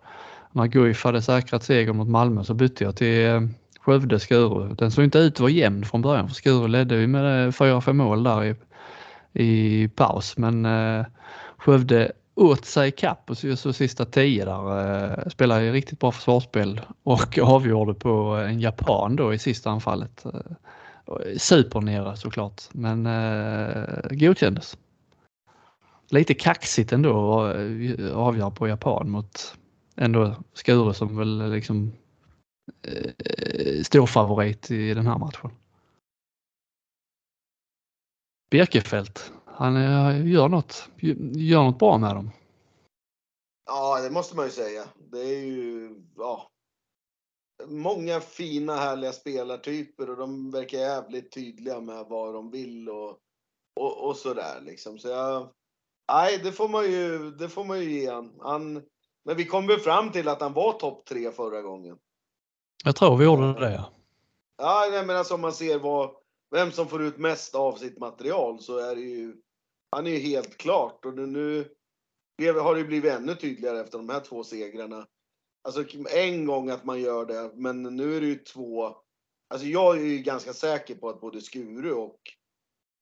när 0.54 0.68
Guif 0.68 1.04
hade 1.04 1.22
säkrat 1.22 1.64
seger 1.64 1.94
mot 1.94 2.08
Malmö 2.08 2.44
så 2.44 2.54
bytte 2.54 2.84
jag 2.84 2.96
till 2.96 3.26
eh, 3.26 3.42
Skövde 3.80 4.20
Skuru. 4.20 4.76
Den 4.76 4.92
såg 4.92 5.04
inte 5.04 5.20
ut 5.20 5.34
att 5.34 5.40
vara 5.40 5.52
jämn 5.52 5.86
från 5.86 6.02
början 6.02 6.28
för 6.28 6.36
Skuru 6.36 6.68
ledde 6.68 6.96
ju 6.96 7.08
med 7.08 7.48
eh, 7.48 7.52
4-5 7.52 7.94
mål 7.94 8.24
där 8.24 8.44
i, 8.44 8.56
i 9.44 9.88
paus 9.88 10.38
men 10.38 10.66
eh, 10.66 11.06
Skövde 11.58 12.12
åt 12.36 12.66
sig 12.66 12.92
kapp 12.92 13.30
och 13.30 13.38
så, 13.38 13.56
så 13.56 13.74
sista 13.74 14.06
tio 14.06 14.46
där 14.46 14.90
eh, 15.22 15.30
spelade 15.30 15.64
ju 15.64 15.72
riktigt 15.72 16.00
bra 16.00 16.12
försvarsspel 16.12 16.82
och 17.04 17.40
avgjorde 17.42 17.94
på 17.94 18.10
en 18.48 18.60
japan 18.60 19.16
då 19.16 19.34
i 19.34 19.40
sista 19.40 19.70
anfallet. 19.70 20.26
Eh, 20.26 21.38
supernere 21.38 22.16
såklart 22.16 22.62
men 22.72 23.06
eh, 23.06 23.84
godkändes. 24.10 24.78
Lite 26.10 26.34
kaxigt 26.34 26.94
ändå 26.94 27.42
att 27.42 27.56
avgöra 28.14 28.52
på 28.52 28.68
japan 28.68 29.10
mot 29.10 29.56
ändå 29.96 30.44
Skure 30.54 30.94
som 30.94 31.18
väl 31.18 31.52
liksom 31.52 31.92
eh, 32.82 33.84
storfavorit 33.84 34.72
i 34.72 34.94
den 34.94 35.08
här 35.08 35.18
matchen. 35.18 35.52
Birkefelt, 38.50 39.34
han 39.46 39.76
eh, 39.76 40.28
gör 40.28 40.50
något, 40.50 40.90
gör 41.36 41.64
något 41.64 41.80
bra 41.80 41.98
med 41.98 42.16
dem. 42.16 42.32
Ja, 43.66 44.02
det 44.02 44.10
måste 44.10 44.36
man 44.36 44.46
ju 44.46 44.52
säga. 44.52 44.84
Det 44.96 45.20
är 45.20 45.46
ju, 45.46 45.96
ja. 46.18 46.50
Många 47.68 48.20
fina 48.20 48.76
härliga 48.76 49.12
spelartyper 49.12 50.10
och 50.10 50.18
de 50.18 50.52
verkar 50.52 50.78
jävligt 50.78 51.32
tydliga 51.32 51.80
med 51.80 52.06
vad 52.10 52.34
de 52.34 52.52
vill 52.52 52.90
och, 52.90 53.20
och, 53.80 54.08
och 54.08 54.18
sådär 54.18 54.62
liksom. 54.62 55.00
Så 55.00 55.08
jag, 55.08 55.50
nej, 56.12 56.40
det 56.44 56.52
får 56.52 56.70
man 56.70 56.92
ju, 56.92 57.32
det 57.32 57.50
får 57.50 57.64
man 57.64 57.80
ju 57.80 57.92
ge 57.92 58.12
han. 58.12 58.34
han. 58.42 58.84
Men 59.26 59.38
vi 59.38 59.46
kom 59.46 59.68
väl 59.68 59.80
fram 59.80 60.12
till 60.12 60.28
att 60.28 60.42
han 60.42 60.54
var 60.54 60.74
topp 60.74 61.06
tre 61.06 61.32
förra 61.32 61.62
gången. 61.62 61.98
Jag 62.84 62.96
tror 62.96 63.18
vi 63.18 63.26
gjorde 63.26 63.60
det. 63.60 63.74
ja. 63.74 63.94
Ja, 64.58 64.88
nej, 64.92 65.06
men 65.06 65.18
alltså 65.18 65.34
om 65.34 65.42
man 65.42 65.54
ser 65.54 65.80
vad, 65.80 66.16
vem 66.52 66.72
som 66.72 66.88
får 66.88 67.04
ut 67.04 67.18
mest 67.18 67.56
av 67.56 67.76
sitt 67.76 68.00
material 68.00 68.60
så 68.60 68.78
är 68.78 68.96
det 68.96 69.02
ju, 69.02 69.36
han 69.92 70.08
är 70.08 70.12
ju 70.12 70.20
helt 70.20 70.58
klart 70.58 71.06
och 71.06 71.14
nu 71.14 71.76
blev, 72.38 72.60
har 72.60 72.76
det 72.76 72.84
blivit 72.84 73.12
ännu 73.12 73.36
tydligare 73.36 73.80
efter 73.80 73.98
de 73.98 74.10
här 74.10 74.20
två 74.20 74.44
segrarna. 74.44 75.08
Alltså 75.62 75.86
en 76.10 76.46
gång 76.46 76.70
att 76.70 76.86
man 76.86 77.02
gör 77.02 77.26
det, 77.26 77.52
men 77.56 77.84
nu 77.84 78.18
är 78.18 78.22
det 78.22 78.28
ju 78.28 78.36
två. 78.36 78.96
Alltså 79.48 79.68
jag 79.68 79.98
är 79.98 80.02
ju 80.02 80.18
ganska 80.18 80.54
säker 80.54 80.96
på 80.96 81.10
att 81.10 81.22
både 81.22 81.42
Skuru 81.42 81.92
och 81.92 82.20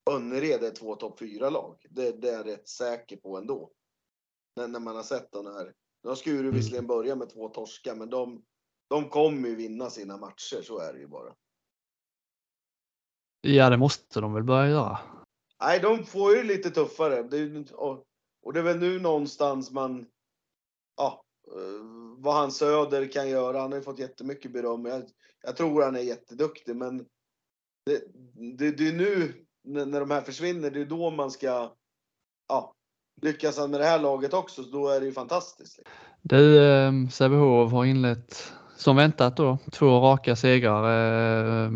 Önnered 0.09 0.63
är 0.63 0.71
två 0.71 0.95
topp 0.95 1.19
fyra 1.19 1.49
lag. 1.49 1.85
Det, 1.89 2.11
det 2.11 2.29
är 2.29 2.33
jag 2.33 2.47
rätt 2.47 2.67
säker 2.67 3.17
på 3.17 3.37
ändå. 3.37 3.71
När, 4.55 4.67
när 4.67 4.79
man 4.79 4.95
har 4.95 5.03
sett 5.03 5.31
den 5.31 5.45
här. 5.45 5.73
Nu 6.03 6.09
har 6.09 6.15
Skuru 6.15 6.39
Mm. 6.39 6.55
visserligen 6.55 6.87
börjat 6.87 7.17
med 7.17 7.29
två 7.29 7.49
torskar, 7.49 7.95
men 7.95 8.09
de, 8.09 8.45
de 8.89 9.09
kommer 9.09 9.49
ju 9.49 9.55
vinna 9.55 9.89
sina 9.89 10.17
matcher, 10.17 10.61
så 10.61 10.79
är 10.79 10.93
det 10.93 10.99
ju 10.99 11.07
bara. 11.07 11.35
Ja, 13.41 13.69
det 13.69 13.77
måste 13.77 14.19
de 14.21 14.33
väl 14.33 14.43
börja 14.43 14.69
göra. 14.69 14.99
Nej, 15.61 15.79
de 15.79 16.05
får 16.05 16.35
ju 16.35 16.43
lite 16.43 16.69
tuffare. 16.71 17.23
Det 17.23 17.37
ju- 17.37 17.65
och, 17.73 18.05
och 18.43 18.53
det 18.53 18.59
är 18.59 18.63
väl 18.63 18.79
nu 18.79 18.99
någonstans 18.99 19.71
man, 19.71 20.05
ja, 20.97 21.23
eh, 21.47 21.85
vad 22.17 22.35
han 22.35 22.51
Söder 22.51 23.11
kan 23.11 23.29
göra. 23.29 23.59
Han 23.61 23.71
har 23.71 23.79
ju 23.79 23.83
fått 23.83 23.99
jättemycket 23.99 24.51
beröm. 24.51 24.85
Jag, 24.85 25.03
jag 25.41 25.55
tror 25.57 25.83
han 25.83 25.95
är 25.95 25.99
jätteduktig, 25.99 26.75
men 26.75 26.97
det, 27.85 28.03
det, 28.57 28.71
det 28.71 28.87
är 28.87 28.93
nu 28.93 29.45
när 29.63 29.99
de 29.99 30.11
här 30.11 30.21
försvinner, 30.21 30.71
det 30.71 30.81
är 30.81 30.85
då 30.85 31.09
man 31.11 31.31
ska, 31.31 31.75
ja, 32.47 32.75
lyckas 33.21 33.57
han 33.57 33.71
med 33.71 33.79
det 33.79 33.85
här 33.85 33.99
laget 33.99 34.33
också, 34.33 34.63
så 34.63 34.69
då 34.69 34.89
är 34.89 34.99
det 34.99 35.05
ju 35.05 35.13
fantastiskt. 35.13 35.79
Du, 36.21 36.63
eh, 36.63 36.91
Sävehof 37.11 37.71
har 37.71 37.85
inlett 37.85 38.53
som 38.77 38.95
väntat 38.95 39.37
då 39.37 39.57
två 39.71 39.99
raka 39.99 40.35
segrar. 40.35 40.83
Eh, 41.65 41.71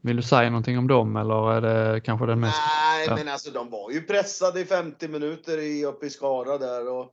vill 0.00 0.16
du 0.16 0.22
säga 0.22 0.50
någonting 0.50 0.78
om 0.78 0.86
dem 0.88 1.16
eller 1.16 1.52
är 1.52 1.60
det 1.60 2.00
kanske 2.00 2.26
den 2.26 2.40
mest? 2.40 2.58
Nej, 2.58 3.06
ja. 3.06 3.16
men 3.16 3.28
alltså 3.28 3.50
de 3.50 3.70
var 3.70 3.90
ju 3.90 4.02
pressade 4.02 4.60
i 4.60 4.64
50 4.64 5.08
minuter 5.08 5.58
i, 5.58 5.84
uppe 5.84 6.06
i 6.06 6.10
Skara 6.10 6.58
där 6.58 6.88
och 6.88 7.12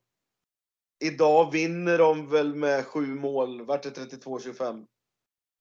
idag 1.04 1.52
vinner 1.52 1.98
de 1.98 2.30
väl 2.30 2.56
med 2.56 2.86
sju 2.86 3.06
mål. 3.06 3.66
Vart 3.66 3.84
det 3.84 3.90
32-25? 3.90 4.86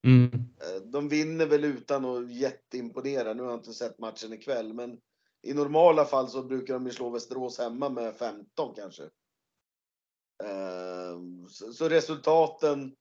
Mm. 0.07 0.31
Eh, 0.33 0.83
De 0.85 1.09
vinner 1.09 1.47
väl 1.47 1.65
utan 1.65 2.05
att 2.05 2.31
jätteimponera. 2.31 3.35
Nu 3.35 3.43
har 3.43 3.51
jag 3.51 3.59
inte 3.59 3.73
sett 3.73 3.99
matchen 3.99 4.33
ikväll, 4.33 4.73
men 4.73 4.99
i 5.43 5.55
normala 5.55 6.05
fall 6.05 6.29
så 6.29 6.43
brukar 6.43 6.75
de 6.75 6.87
ju 6.87 6.93
slå 6.93 7.11
Västerås 7.11 7.59
hemma 7.59 7.89
med 7.89 8.17
15 8.17 8.75
kanske. 8.75 9.03
Eh, 10.45 11.19
Så 11.49 11.73
så 11.73 11.89
resultaten, 11.89 12.97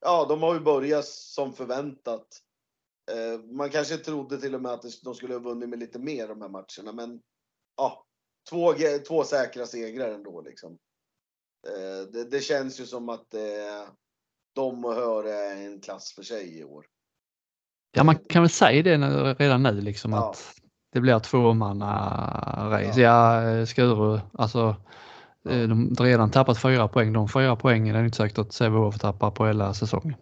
ja, 0.00 0.26
de 0.28 0.42
har 0.42 0.54
ju 0.54 0.60
börjat 0.60 1.06
som 1.06 1.52
förväntat. 1.52 2.26
Eh, 3.12 3.40
Man 3.40 3.70
kanske 3.70 3.96
trodde 3.96 4.40
till 4.40 4.54
och 4.54 4.62
med 4.62 4.72
att 4.72 4.84
de 5.04 5.14
skulle 5.14 5.34
ha 5.34 5.40
vunnit 5.40 5.68
med 5.68 5.78
lite 5.78 5.98
mer 5.98 6.28
de 6.28 6.42
här 6.42 6.48
matcherna, 6.48 6.92
men 6.92 7.20
ja, 7.76 8.04
två, 8.50 8.74
två 9.08 9.24
säkra 9.24 9.66
segrar 9.66 10.12
ändå 10.12 10.40
liksom. 10.40 10.78
Eh, 11.68 12.06
Det, 12.12 12.24
det 12.24 12.40
känns 12.40 12.80
ju 12.80 12.86
som 12.86 13.08
att 13.08 13.34
eh, 13.34 13.88
de 14.54 14.84
och 14.84 14.94
Höre 14.94 15.32
är 15.32 15.56
en 15.56 15.80
klass 15.80 16.12
för 16.12 16.22
sig 16.22 16.58
i 16.58 16.64
år. 16.64 16.86
Ja, 17.92 18.04
man 18.04 18.16
kan 18.18 18.42
väl 18.42 18.50
säga 18.50 18.82
det 18.82 18.96
redan 19.34 19.62
nu 19.62 19.80
liksom 19.80 20.12
Ja. 20.12 20.30
att 20.30 20.54
det 20.92 21.00
blir 21.00 21.18
två 21.18 21.54
manna 21.54 21.86
race. 22.70 23.00
Ja, 23.00 23.66
Skuru, 23.66 24.20
alltså 24.32 24.76
Eh, 25.44 25.68
de 25.68 25.96
har 25.98 26.06
redan 26.06 26.30
tappat 26.30 26.62
fyra 26.62 26.88
poäng. 26.88 27.12
De 27.12 27.28
fyra 27.28 27.56
poängen 27.56 27.94
är 27.94 28.00
det 28.00 28.04
inte 28.04 28.16
säkert 28.16 28.38
att 28.38 28.52
Sävehof 28.52 28.98
tappar 28.98 29.30
på 29.30 29.46
hela 29.46 29.74
säsongen. 29.74 30.16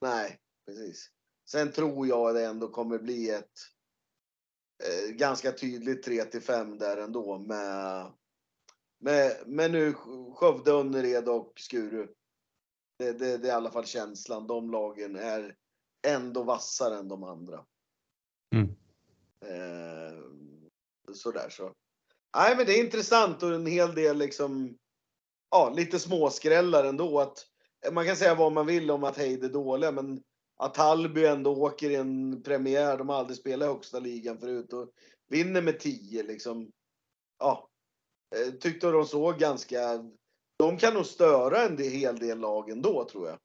Nej, 0.00 0.38
precis. 0.66 1.10
Sen 1.50 1.72
tror 1.72 2.06
jag 2.06 2.34
det 2.34 2.46
ändå 2.46 2.68
kommer 2.68 2.98
bli 2.98 3.30
ett 3.30 3.58
eh, 4.84 5.14
ganska 5.14 5.52
tydligt 5.52 6.02
3 6.02 6.24
till 6.24 6.42
5 6.42 6.78
där 6.78 6.96
ändå 6.96 7.38
med, 7.38 8.06
med, 9.00 9.32
med 9.46 9.70
nu 9.70 9.94
Skövde, 10.34 10.70
Önnered 10.70 11.28
och 11.28 11.52
Skuru. 11.56 12.08
Det, 12.98 13.12
det, 13.12 13.38
det, 13.38 13.48
är 13.48 13.52
i 13.52 13.56
alla 13.56 13.70
fall 13.70 13.86
känslan. 13.86 14.46
De 14.46 14.70
lagen 14.70 15.16
är 15.16 15.54
ändå 16.06 16.42
vassare 16.42 16.98
än 16.98 17.08
de 17.08 17.24
andra. 17.24 17.64
Mm. 18.54 18.76
Eh, 19.46 20.18
sådär 21.14 21.48
så. 21.48 21.72
Nej, 22.36 22.56
men 22.56 22.66
det 22.66 22.78
är 22.78 22.84
intressant 22.84 23.42
och 23.42 23.54
en 23.54 23.66
hel 23.66 23.94
del 23.94 24.18
liksom, 24.18 24.78
ja, 25.50 25.72
lite 25.76 25.98
småskrällar 25.98 26.84
ändå. 26.84 27.20
Att, 27.20 27.46
eh, 27.86 27.92
man 27.92 28.06
kan 28.06 28.16
säga 28.16 28.34
vad 28.34 28.52
man 28.52 28.66
vill 28.66 28.90
om 28.90 29.04
att 29.04 29.18
Heid 29.18 29.44
är 29.44 29.48
dåliga, 29.48 29.92
men 29.92 30.22
att 30.56 30.76
Hallby 30.76 31.24
ändå 31.24 31.56
åker 31.56 31.90
i 31.90 31.94
en 31.94 32.42
premiär, 32.42 32.98
de 32.98 33.08
har 33.08 33.16
aldrig 33.16 33.38
spelat 33.38 33.66
i 33.66 33.72
högsta 33.72 33.98
ligan 33.98 34.38
förut 34.38 34.72
och 34.72 34.92
vinner 35.28 35.62
med 35.62 35.80
10 35.80 36.22
liksom. 36.22 36.70
Ja, 37.38 37.68
eh, 38.36 38.52
tyckte 38.52 38.90
de 38.90 39.06
såg 39.06 39.38
ganska, 39.38 40.10
de 40.58 40.76
kan 40.76 40.94
nog 40.94 41.06
störa 41.06 41.62
en 41.62 41.78
hel 41.78 42.18
del 42.18 42.38
lag 42.38 42.70
ändå 42.70 43.08
tror 43.08 43.28
jag. 43.28 43.38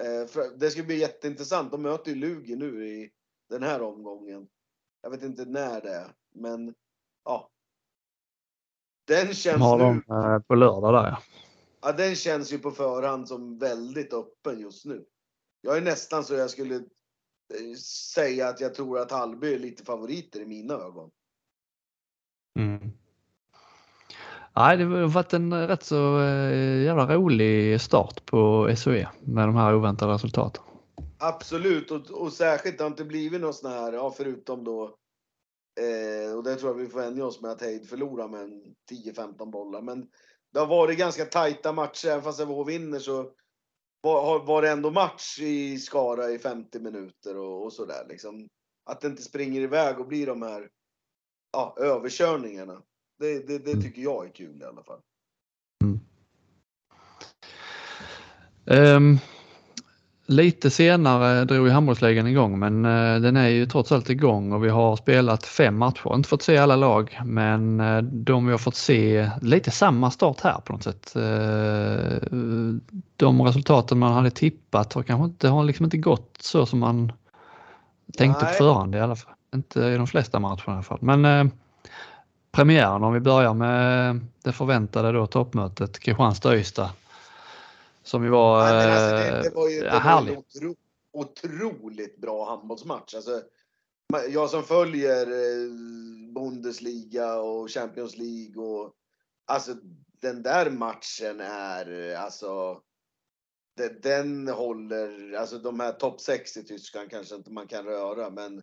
Eh, 0.00 0.28
det 0.56 0.70
ska 0.70 0.82
bli 0.82 0.98
jätteintressant, 0.98 1.70
de 1.70 1.82
möter 1.82 2.10
ju 2.10 2.16
Lugi 2.16 2.56
nu 2.56 2.88
i 2.88 3.10
den 3.48 3.62
här 3.62 3.82
omgången. 3.82 4.48
Jag 5.02 5.10
vet 5.10 5.22
inte 5.22 5.44
när 5.44 5.80
det 5.80 5.94
är, 5.94 6.14
men 6.34 6.74
ja. 7.24 7.50
Den 9.04 9.34
känns 9.34 9.60
har 9.60 9.78
nu. 9.78 10.02
De, 10.06 10.16
eh, 10.16 10.38
på 10.38 10.54
lördag 10.54 10.94
där 10.94 11.10
ja. 11.10 11.18
Ja, 11.82 11.92
den 11.92 12.14
känns 12.14 12.52
ju 12.52 12.58
på 12.58 12.70
förhand 12.70 13.28
som 13.28 13.58
väldigt 13.58 14.12
öppen 14.12 14.60
just 14.60 14.84
nu. 14.84 15.04
Jag 15.60 15.76
är 15.76 15.80
nästan 15.80 16.24
så 16.24 16.34
jag 16.34 16.50
skulle 16.50 16.74
eh, 16.74 17.76
säga 18.14 18.48
att 18.48 18.60
jag 18.60 18.74
tror 18.74 18.98
att 18.98 19.10
Hallby 19.10 19.54
är 19.54 19.58
lite 19.58 19.84
favoriter 19.84 20.40
i 20.40 20.46
mina 20.46 20.74
ögon. 20.74 21.10
Mm. 22.58 22.92
Nej, 24.56 24.76
det 24.76 24.84
har 24.84 25.06
varit 25.06 25.32
en 25.32 25.68
rätt 25.68 25.82
så 25.82 26.20
eh, 26.20 26.82
jävla 26.82 27.14
rolig 27.14 27.80
start 27.80 28.26
på 28.26 28.74
SOE 28.76 29.08
med 29.20 29.48
de 29.48 29.56
här 29.56 29.74
oväntade 29.74 30.14
resultaten. 30.14 30.62
Absolut 31.24 31.90
och, 31.90 32.10
och 32.10 32.32
särskilt 32.32 32.78
det 32.78 32.84
har 32.84 32.90
inte 32.90 33.04
blivit 33.04 33.40
något 33.40 33.56
sån 33.56 33.70
här, 33.70 33.92
ja 33.92 34.14
förutom 34.16 34.64
då 34.64 34.84
eh, 35.80 36.36
och 36.36 36.42
det 36.44 36.56
tror 36.56 36.70
jag 36.70 36.78
vi 36.78 36.88
får 36.88 37.00
vänja 37.00 37.24
oss 37.24 37.40
med 37.40 37.50
att 37.50 37.62
Heid 37.62 37.88
förlorar 37.88 38.28
med 38.28 38.74
10-15 38.90 39.50
bollar. 39.50 39.82
Men 39.82 40.08
det 40.52 40.58
har 40.58 40.66
varit 40.66 40.98
ganska 40.98 41.24
tajta 41.24 41.72
matcher, 41.72 42.08
även 42.08 42.22
fast 42.22 42.38
Sävehof 42.38 42.68
vinner 42.68 42.98
så 42.98 43.32
var, 44.00 44.44
var 44.44 44.62
det 44.62 44.70
ändå 44.70 44.90
match 44.90 45.38
i 45.40 45.78
Skara 45.78 46.30
i 46.30 46.38
50 46.38 46.80
minuter 46.80 47.36
och, 47.36 47.64
och 47.64 47.72
sådär 47.72 48.06
liksom. 48.08 48.48
Att 48.84 49.00
det 49.00 49.08
inte 49.08 49.22
springer 49.22 49.60
iväg 49.60 50.00
och 50.00 50.06
blir 50.06 50.26
de 50.26 50.42
här 50.42 50.70
ja, 51.52 51.76
överkörningarna. 51.80 52.82
Det, 53.18 53.46
det, 53.46 53.58
det 53.58 53.70
mm. 53.70 53.82
tycker 53.82 54.02
jag 54.02 54.26
är 54.26 54.32
kul 54.32 54.62
i 54.62 54.64
alla 54.64 54.82
fall. 54.82 55.00
Mm. 58.66 58.96
Um, 58.96 59.18
lite 60.26 60.70
senare 60.70 61.44
drog 61.44 61.66
ju 61.66 61.72
handbollsligan 61.72 62.26
igång 62.26 62.58
men 62.58 62.84
uh, 62.84 63.20
den 63.20 63.36
är 63.36 63.48
ju 63.48 63.66
trots 63.66 63.92
allt 63.92 64.10
igång 64.10 64.52
och 64.52 64.64
vi 64.64 64.68
har 64.68 64.96
spelat 64.96 65.46
fem 65.46 65.78
matcher. 65.78 66.14
Inte 66.14 66.28
fått 66.28 66.42
se 66.42 66.58
alla 66.58 66.76
lag 66.76 67.20
men 67.24 67.80
uh, 67.80 68.02
de 68.02 68.46
vi 68.46 68.52
har 68.52 68.58
fått 68.58 68.74
se 68.74 69.30
lite 69.40 69.70
samma 69.70 70.10
start 70.10 70.40
här 70.40 70.60
på 70.64 70.72
något 70.72 70.82
sätt. 70.82 71.12
Uh, 71.16 72.30
de 73.16 73.42
resultaten 73.42 73.98
man 73.98 74.12
hade 74.12 74.30
tippat 74.30 74.92
har 74.92 75.02
kanske 75.02 75.24
inte, 75.24 75.48
har 75.48 75.64
liksom 75.64 75.84
inte 75.84 75.96
gått 75.96 76.38
så 76.40 76.66
som 76.66 76.78
man 76.78 77.12
tänkte 78.18 78.44
Nej. 78.44 78.52
på 78.52 78.64
förhand 78.64 78.94
i 78.94 79.00
alla 79.00 79.16
fall. 79.16 79.34
Inte 79.54 79.80
i 79.80 79.96
de 79.96 80.06
flesta 80.06 80.40
matcherna 80.40 80.62
i 80.66 80.70
alla 80.70 80.82
fall. 80.82 80.98
Men 81.00 81.50
premiären 82.52 83.04
om 83.04 83.12
vi 83.12 83.20
börjar 83.20 83.54
med 83.54 84.20
det 84.44 84.52
förväntade 84.52 85.12
då 85.12 85.26
toppmötet 85.26 85.98
Kristianstad-Ystad. 86.00 86.88
Som 88.02 88.24
ju 88.24 88.30
var, 88.30 88.68
ja, 88.68 88.92
alltså 88.92 89.16
det, 89.16 89.42
det 89.42 89.54
var 89.54 89.68
ju, 89.68 89.80
det. 89.80 89.90
Var 90.04 90.38
otro, 90.38 90.76
otroligt 91.12 92.20
bra 92.20 92.48
handbollsmatch. 92.48 93.14
Alltså, 93.14 93.42
jag 94.28 94.50
som 94.50 94.62
följer 94.62 95.26
eh, 95.26 95.72
Bundesliga 96.34 97.34
och 97.40 97.70
Champions 97.70 98.16
League 98.16 98.62
och 98.62 98.94
alltså 99.46 99.74
den 100.20 100.42
där 100.42 100.70
matchen 100.70 101.40
är 101.40 102.16
alltså 102.16 102.82
den 104.02 104.48
håller, 104.48 105.32
alltså 105.32 105.58
de 105.58 105.80
här 105.80 105.92
topp 105.92 106.20
6 106.20 106.56
i 106.56 106.64
Tyskland 106.64 107.10
kanske 107.10 107.34
inte 107.34 107.50
man 107.50 107.66
kan 107.66 107.84
röra 107.84 108.30
men 108.30 108.62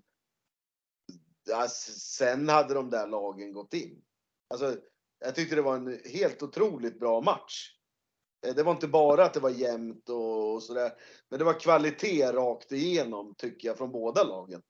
alltså, 1.54 1.92
sen 1.92 2.50
hade 2.50 2.74
de 2.74 2.90
där 2.90 3.08
lagen 3.08 3.54
gått 3.54 3.74
in. 3.74 4.02
Alltså, 4.48 4.78
jag 5.20 5.36
tyckte 5.36 5.56
det 5.56 5.62
var 5.62 5.76
en 5.76 6.00
helt 6.06 6.44
otroligt 6.44 7.00
bra 7.00 7.22
match. 7.22 7.79
Eh, 8.48 8.56
det 8.56 8.64
var 8.64 8.72
inte 8.72 8.88
bara 8.88 9.26
att 9.26 9.34
det 9.34 9.40
var 9.40 9.50
jämnt 9.50 10.10
och 10.10 10.64
sådär, 10.64 10.92
men 11.30 11.40
det 11.40 11.46
var 11.46 11.60
kvalitet 11.60 12.32
rakt 12.32 12.72
igenom 12.72 13.36
tycker 13.38 13.68
jag 13.68 13.78
från 13.78 13.92
båda 13.92 14.24
lagen. 14.24 14.62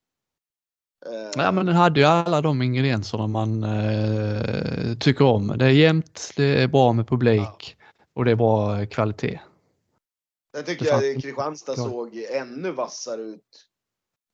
Eh, 1.05 1.29
ja 1.35 1.51
men 1.51 1.65
den 1.65 1.75
hade 1.75 1.99
ju 1.99 2.05
alla 2.05 2.41
de 2.41 2.61
ingredienserna 2.61 3.27
man 3.27 3.63
eh, 3.63 4.97
tycker 4.99 5.25
om. 5.25 5.47
Det 5.47 5.65
är 5.65 5.69
jämnt, 5.69 6.31
det 6.35 6.63
är 6.63 6.67
bra 6.67 6.93
med 6.93 7.07
publik 7.07 7.77
ja. 7.79 8.05
och 8.13 8.25
det 8.25 8.31
är 8.31 8.35
bra 8.35 8.85
kvalitet. 8.85 9.39
Jag 10.51 10.65
tycker 10.65 10.85
jag 10.85 11.21
Kristianstad 11.21 11.75
såg 11.75 12.17
ännu 12.17 12.71
vassare 12.71 13.21
ut. 13.21 13.65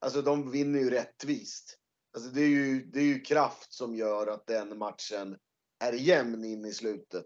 Alltså 0.05 0.21
de 0.21 0.51
vinner 0.51 0.79
ju 0.79 0.89
rättvist. 0.89 1.77
Alltså 2.15 2.29
det 2.29 2.41
är 2.41 2.47
ju, 2.47 2.85
det 2.85 2.99
är 2.99 3.03
ju 3.03 3.19
kraft 3.19 3.73
som 3.73 3.95
gör 3.95 4.27
att 4.27 4.47
den 4.47 4.77
matchen 4.77 5.37
är 5.83 5.93
jämn 5.93 6.43
in 6.45 6.65
i 6.65 6.73
slutet. 6.73 7.25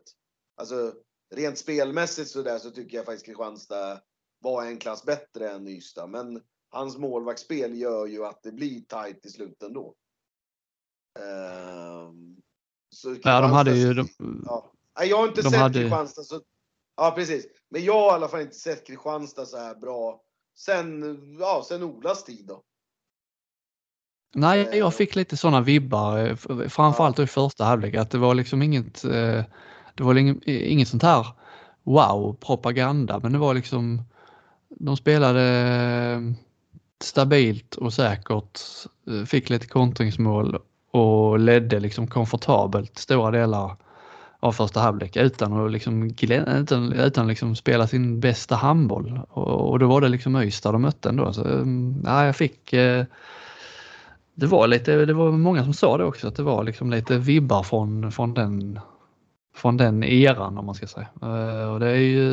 Alltså 0.58 0.94
rent 1.36 1.58
spelmässigt 1.58 2.30
så 2.30 2.42
där 2.42 2.60
så 2.60 2.72
tycker 2.72 2.98
jag 2.98 3.06
faktiskt 3.06 3.26
Kristianstad 3.26 4.02
var 4.40 4.66
en 4.66 4.78
klass 4.78 5.06
bättre 5.06 5.50
än 5.50 5.68
Ystad. 5.68 6.08
Men 6.08 6.42
hans 6.70 6.98
målvaktsspel 6.98 7.78
gör 7.78 8.06
ju 8.06 8.26
att 8.26 8.44
det 8.44 8.52
blir 8.52 8.82
tajt 8.82 9.26
i 9.26 9.30
slutet 9.30 9.64
ändå. 9.64 9.96
Um, 11.20 12.42
ja, 13.24 13.42
de 13.42 13.52
hade 13.52 13.76
ju... 13.76 13.94
De, 13.94 14.08
ja. 14.46 14.72
Jag 15.04 15.18
har 15.18 15.28
inte 15.28 15.44
sett 15.44 15.60
hade... 15.60 15.80
Kristianstad 15.80 16.24
så... 16.24 16.42
Ja, 16.96 17.12
precis. 17.16 17.48
Men 17.70 17.84
jag 17.84 17.94
har 17.94 18.12
i 18.12 18.16
alla 18.16 18.28
fall 18.28 18.42
inte 18.42 18.56
sett 18.56 18.88
Kristianstad 18.88 19.46
så 19.46 19.58
här 19.58 19.76
bra 19.76 20.22
sen, 20.60 21.18
ja, 21.40 21.66
sen 21.68 21.84
Olas 21.84 22.24
tid 22.24 22.46
då. 22.48 22.64
Nej, 24.36 24.60
jag 24.60 24.78
eh. 24.78 24.90
fick 24.90 25.16
lite 25.16 25.38
sådana 25.38 25.62
vibbar, 25.62 26.18
eh, 26.18 26.36
framförallt 26.70 27.20
i 27.20 27.28
första 27.28 27.64
halvlek, 27.64 27.96
att 27.96 28.12
det 28.12 28.18
var 28.18 28.34
liksom 28.34 28.62
inget, 28.62 29.04
eh, 29.04 29.44
det 30.00 30.06
var 30.06 30.16
inget 30.50 30.88
sånt 30.88 31.04
här 31.04 31.28
wow-propaganda, 31.84 33.20
men 33.24 33.32
det 33.32 33.38
var 33.38 33.54
liksom, 33.54 34.02
de 34.70 34.98
spelade 34.98 35.42
eh, 35.42 36.22
stabilt 37.04 37.76
och 37.76 37.94
säkert, 37.94 38.60
eh, 39.08 39.26
fick 39.26 39.50
lite 39.50 39.68
kontringsmål 39.68 40.58
och 40.92 41.40
ledde 41.40 41.80
liksom 41.80 42.08
komfortabelt 42.08 42.98
stora 42.98 43.32
delar 43.32 43.76
av 44.40 44.52
första 44.52 44.80
halvlek 44.80 45.16
utan 45.16 45.66
att 45.66 45.72
liksom, 45.72 46.16
utan, 46.22 46.94
utan 46.94 47.28
liksom 47.28 47.56
spela 47.56 47.88
sin 47.88 48.20
bästa 48.20 48.56
handboll. 48.56 49.22
Och, 49.30 49.70
och 49.70 49.80
då 49.80 49.88
var 49.88 50.02
det 50.02 50.10
liksom 50.10 50.36
Ystad 50.36 50.72
de 50.72 50.82
mötte 50.82 51.10
ändå. 51.10 51.34
Så, 51.34 51.46
mm, 51.46 52.02
ja, 52.06 52.26
jag 52.26 52.36
fick 52.36 52.74
eh, 52.74 53.06
det 54.36 54.48
var 54.48 54.68
lite, 54.68 55.06
det 55.06 55.14
var 55.14 55.32
många 55.32 55.64
som 55.64 55.74
sa 55.74 55.98
det 55.98 56.04
också, 56.04 56.28
att 56.28 56.36
det 56.36 56.44
var 56.44 56.64
liksom 56.64 56.92
lite 56.92 57.18
vibbar 57.18 57.64
från, 57.64 58.12
från 58.12 58.34
den 58.34 58.80
från 59.60 59.78
den 59.78 60.04
eran 60.04 60.58
om 60.58 60.66
man 60.66 60.76
ska 60.76 60.88
säga. 60.88 61.08
Uh, 61.24 61.74
och 61.74 61.80
det 61.80 61.90
är 61.90 61.96
ju 61.96 62.30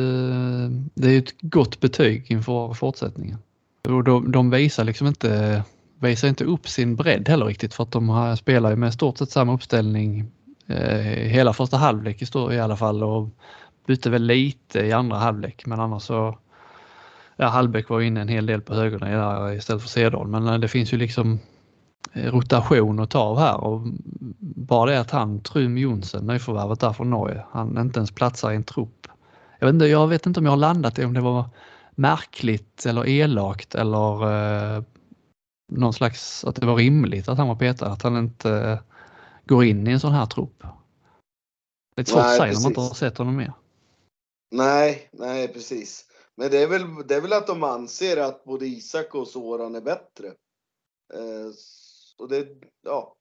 det 0.93 1.15
är 1.15 1.19
ett 1.19 1.41
gott 1.41 1.79
betyg 1.79 2.31
inför 2.31 2.73
fortsättningen. 2.73 3.37
Och 3.83 4.03
de, 4.03 4.31
de 4.31 4.49
visar 4.49 4.83
liksom 4.83 5.07
inte, 5.07 5.63
visar 5.99 6.27
inte 6.27 6.43
upp 6.43 6.67
sin 6.67 6.95
bredd 6.95 7.29
heller 7.29 7.45
riktigt 7.45 7.73
för 7.73 7.83
att 7.83 7.91
de 7.91 8.35
spelar 8.39 8.69
ju 8.69 8.75
med 8.75 8.93
stort 8.93 9.17
sett 9.17 9.31
samma 9.31 9.53
uppställning 9.53 10.31
uh, 10.69 10.75
hela 11.27 11.53
första 11.53 11.77
halvlek 11.77 12.21
i, 12.21 12.55
i 12.55 12.59
alla 12.59 12.77
fall 12.77 13.03
och 13.03 13.29
bytte 13.87 14.09
väl 14.09 14.23
lite 14.23 14.79
i 14.79 14.91
andra 14.91 15.17
halvlek 15.17 15.65
men 15.65 15.79
annars 15.79 16.03
så 16.03 16.37
Ja, 17.39 17.47
Hallbäck 17.47 17.89
var 17.89 18.01
inne 18.01 18.21
en 18.21 18.27
hel 18.27 18.45
del 18.45 18.61
på 18.61 18.73
högerna 18.73 19.53
istället 19.53 19.81
för 19.81 19.89
Cedal 19.89 20.27
men 20.27 20.47
eh, 20.47 20.57
det 20.59 20.67
finns 20.67 20.93
ju 20.93 20.97
liksom 20.97 21.39
rotation 22.13 22.99
att 22.99 23.09
ta 23.09 23.19
av 23.19 23.39
här 23.39 23.57
och 23.57 23.81
bara 24.39 24.91
det 24.91 24.99
att 24.99 25.11
han, 25.11 25.41
Trym 25.41 25.77
Jonsen, 25.77 26.27
nyförvärvet 26.27 26.79
där 26.79 26.93
från 26.93 27.09
Norge, 27.09 27.45
han 27.51 27.77
inte 27.77 27.99
ens 27.99 28.11
platsar 28.11 28.51
i 28.51 28.55
en 28.55 28.63
trupp. 28.63 29.07
Jag 29.59 29.67
vet 29.67 29.73
inte, 29.73 29.85
jag 29.85 30.07
vet 30.07 30.25
inte 30.25 30.39
om 30.39 30.45
jag 30.45 30.51
har 30.51 30.57
landat 30.57 30.99
i 30.99 31.05
om 31.05 31.13
det 31.13 31.21
var 31.21 31.49
märkligt 31.91 32.85
eller 32.85 33.07
elakt 33.07 33.75
eller 33.75 34.23
eh, 34.77 34.83
någon 35.71 35.93
slags, 35.93 36.45
att 36.45 36.55
det 36.55 36.65
var 36.65 36.75
rimligt 36.75 37.29
att 37.29 37.37
han 37.37 37.47
var 37.47 37.55
petad, 37.55 37.87
att 37.87 38.01
han 38.01 38.17
inte 38.17 38.51
eh, 38.51 38.79
går 39.45 39.65
in 39.65 39.87
i 39.87 39.91
en 39.91 39.99
sån 39.99 40.13
här 40.13 40.25
trupp. 40.25 40.63
Lite 41.97 42.11
svårt 42.11 42.21
att 42.21 42.37
säga 42.37 42.53
när 42.53 42.61
man 42.61 42.71
inte 42.71 42.81
har 42.81 42.93
sett 42.93 43.17
honom 43.17 43.35
mer. 43.35 43.53
Nej, 44.51 45.09
nej 45.11 45.47
precis. 45.47 46.05
Men 46.35 46.51
det 46.51 46.57
är, 46.63 46.67
väl, 46.67 47.07
det 47.07 47.15
är 47.15 47.21
väl 47.21 47.33
att 47.33 47.47
de 47.47 47.63
anser 47.63 48.17
att 48.17 48.43
både 48.43 48.65
Isak 48.65 49.15
och 49.15 49.27
Soran 49.27 49.75
är 49.75 49.81
bättre. 49.81 50.27
Eh, 51.13 51.51
och 52.17 52.27
det, 52.27 52.47
ja, 52.81 53.17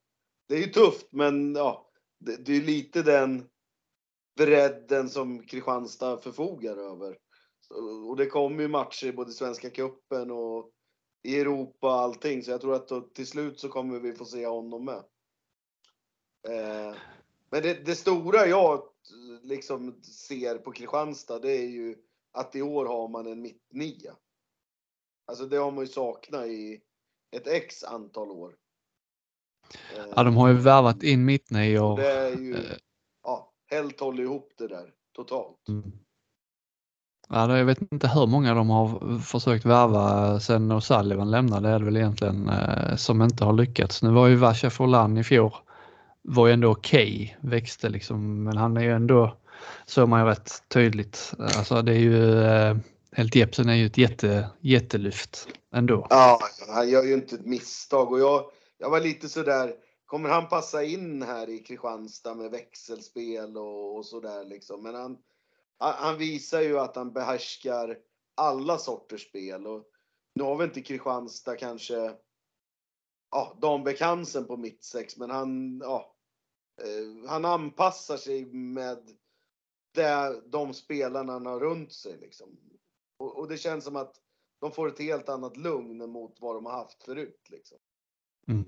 det 0.48 0.54
är 0.54 0.58
ju 0.58 0.72
tufft, 0.72 1.08
men 1.10 1.54
ja, 1.54 1.90
det, 2.18 2.36
det 2.36 2.56
är 2.56 2.60
lite 2.60 3.02
den 3.02 3.48
bredden 4.36 5.08
som 5.08 5.46
Kristianstad 5.46 6.18
förfogar 6.18 6.76
över. 6.76 7.18
Och 8.08 8.16
det 8.16 8.26
kommer 8.26 8.62
ju 8.62 8.68
matcher 8.68 9.06
i 9.06 9.12
både 9.12 9.32
Svenska 9.32 9.70
cupen 9.70 10.30
och 10.30 10.70
i 11.22 11.40
Europa 11.40 11.86
och 11.86 12.00
allting. 12.00 12.42
Så 12.42 12.50
jag 12.50 12.60
tror 12.60 12.74
att 12.74 12.88
då, 12.88 13.00
till 13.00 13.26
slut 13.26 13.60
så 13.60 13.68
kommer 13.68 13.98
vi 13.98 14.12
få 14.12 14.24
se 14.24 14.46
honom 14.46 14.84
med. 14.84 15.04
Eh, 16.48 16.96
men 17.50 17.62
det, 17.62 17.86
det, 17.86 17.94
stora 17.94 18.46
jag 18.46 18.82
liksom 19.42 20.02
ser 20.02 20.58
på 20.58 20.72
Kristianstad 20.72 21.38
det 21.38 21.52
är 21.52 21.68
ju 21.68 21.96
att 22.32 22.56
i 22.56 22.62
år 22.62 22.86
har 22.86 23.08
man 23.08 23.26
en 23.26 23.42
mittnia. 23.42 24.16
Alltså 25.26 25.46
det 25.46 25.56
har 25.56 25.70
man 25.70 25.84
ju 25.84 25.90
saknat 25.90 26.46
i 26.46 26.80
ett 27.30 27.46
x 27.46 27.84
antal 27.84 28.30
år. 28.30 28.56
Ja, 30.16 30.22
de 30.22 30.36
har 30.36 30.48
ju 30.48 30.54
värvat 30.54 31.02
in 31.02 31.24
mittnior. 31.24 31.96
Det 31.96 32.12
är 32.12 32.36
ju, 32.36 32.54
eh. 32.54 32.60
ja, 33.24 33.52
Helt 33.70 34.00
håller 34.00 34.22
ihop 34.22 34.52
det 34.58 34.68
där 34.68 34.90
totalt. 35.16 35.68
Mm. 35.68 35.92
Ja, 37.28 37.58
jag 37.58 37.64
vet 37.64 37.92
inte 37.92 38.08
hur 38.08 38.26
många 38.26 38.54
de 38.54 38.70
har 38.70 39.18
försökt 39.18 39.64
värva 39.64 40.40
sen 40.40 40.72
O'Sullivan 40.72 41.30
lämnade, 41.30 41.68
det 41.68 41.74
är 41.74 41.78
det 41.78 41.84
väl 41.84 41.96
egentligen, 41.96 42.48
eh, 42.48 42.96
som 42.96 43.22
inte 43.22 43.44
har 43.44 43.52
lyckats. 43.52 44.02
Nu 44.02 44.10
var 44.10 44.26
ju 44.26 44.36
Vasha 44.36 44.70
Forlan 44.70 45.18
i 45.18 45.24
fjol, 45.24 45.52
var 46.22 46.46
ju 46.46 46.52
ändå 46.52 46.70
okej, 46.70 47.36
okay, 47.38 47.50
växte 47.50 47.88
liksom, 47.88 48.44
men 48.44 48.56
han 48.56 48.76
är 48.76 48.80
ju 48.80 48.92
ändå, 48.92 49.36
såg 49.86 50.08
man 50.08 50.20
ju 50.20 50.26
rätt 50.26 50.62
tydligt. 50.68 51.32
Alltså 51.38 51.82
det 51.82 51.92
är 51.92 51.98
ju, 51.98 52.42
eh, 52.42 52.76
Helt 53.12 53.34
Jepsen 53.34 53.68
är 53.68 53.74
ju 53.74 53.86
ett 53.86 53.98
jätte, 53.98 54.48
jättelyft 54.60 55.48
ändå. 55.74 56.06
Ja, 56.10 56.38
han 56.74 56.88
gör 56.88 57.02
ju 57.04 57.14
inte 57.14 57.34
ett 57.34 57.46
misstag 57.46 58.12
och 58.12 58.20
jag, 58.20 58.44
jag 58.78 58.90
var 58.90 59.00
lite 59.00 59.28
sådär, 59.28 59.76
kommer 60.06 60.28
han 60.28 60.48
passa 60.48 60.84
in 60.84 61.22
här 61.22 61.48
i 61.48 61.58
Kristianstad 61.58 62.34
med 62.34 62.50
växelspel 62.50 63.56
och, 63.56 63.96
och 63.96 64.06
sådär 64.06 64.44
liksom? 64.44 64.82
Men 64.82 64.94
han, 64.94 65.18
han 65.78 66.18
visar 66.18 66.60
ju 66.60 66.78
att 66.78 66.96
han 66.96 67.12
behärskar 67.12 67.98
alla 68.34 68.78
sorters 68.78 69.28
spel 69.28 69.66
och 69.66 69.84
nu 70.34 70.42
har 70.42 70.56
vi 70.56 70.64
inte 70.64 70.82
Kristianstad 70.82 71.56
kanske 71.56 72.16
ja, 73.30 73.58
Dan 73.60 73.84
Bekansen 73.84 74.44
på 74.44 74.56
mittsex, 74.56 75.16
men 75.16 75.30
han, 75.30 75.78
ja, 75.78 76.16
eh, 76.82 77.28
han 77.28 77.44
anpassar 77.44 78.16
sig 78.16 78.46
med 78.46 79.16
det, 79.94 80.42
de 80.46 80.74
spelarna 80.74 81.32
han 81.32 81.46
har 81.46 81.60
runt 81.60 81.92
sig 81.92 82.18
liksom. 82.18 82.58
Och, 83.18 83.38
och, 83.38 83.48
det 83.48 83.58
känns 83.58 83.84
som 83.84 83.96
att 83.96 84.20
de 84.60 84.72
får 84.72 84.88
ett 84.88 84.98
helt 84.98 85.28
annat 85.28 85.56
lugn 85.56 86.10
mot 86.10 86.40
vad 86.40 86.54
de 86.56 86.66
har 86.66 86.72
haft 86.72 87.02
förut 87.02 87.46
liksom. 87.50 87.78
Mm. 88.48 88.64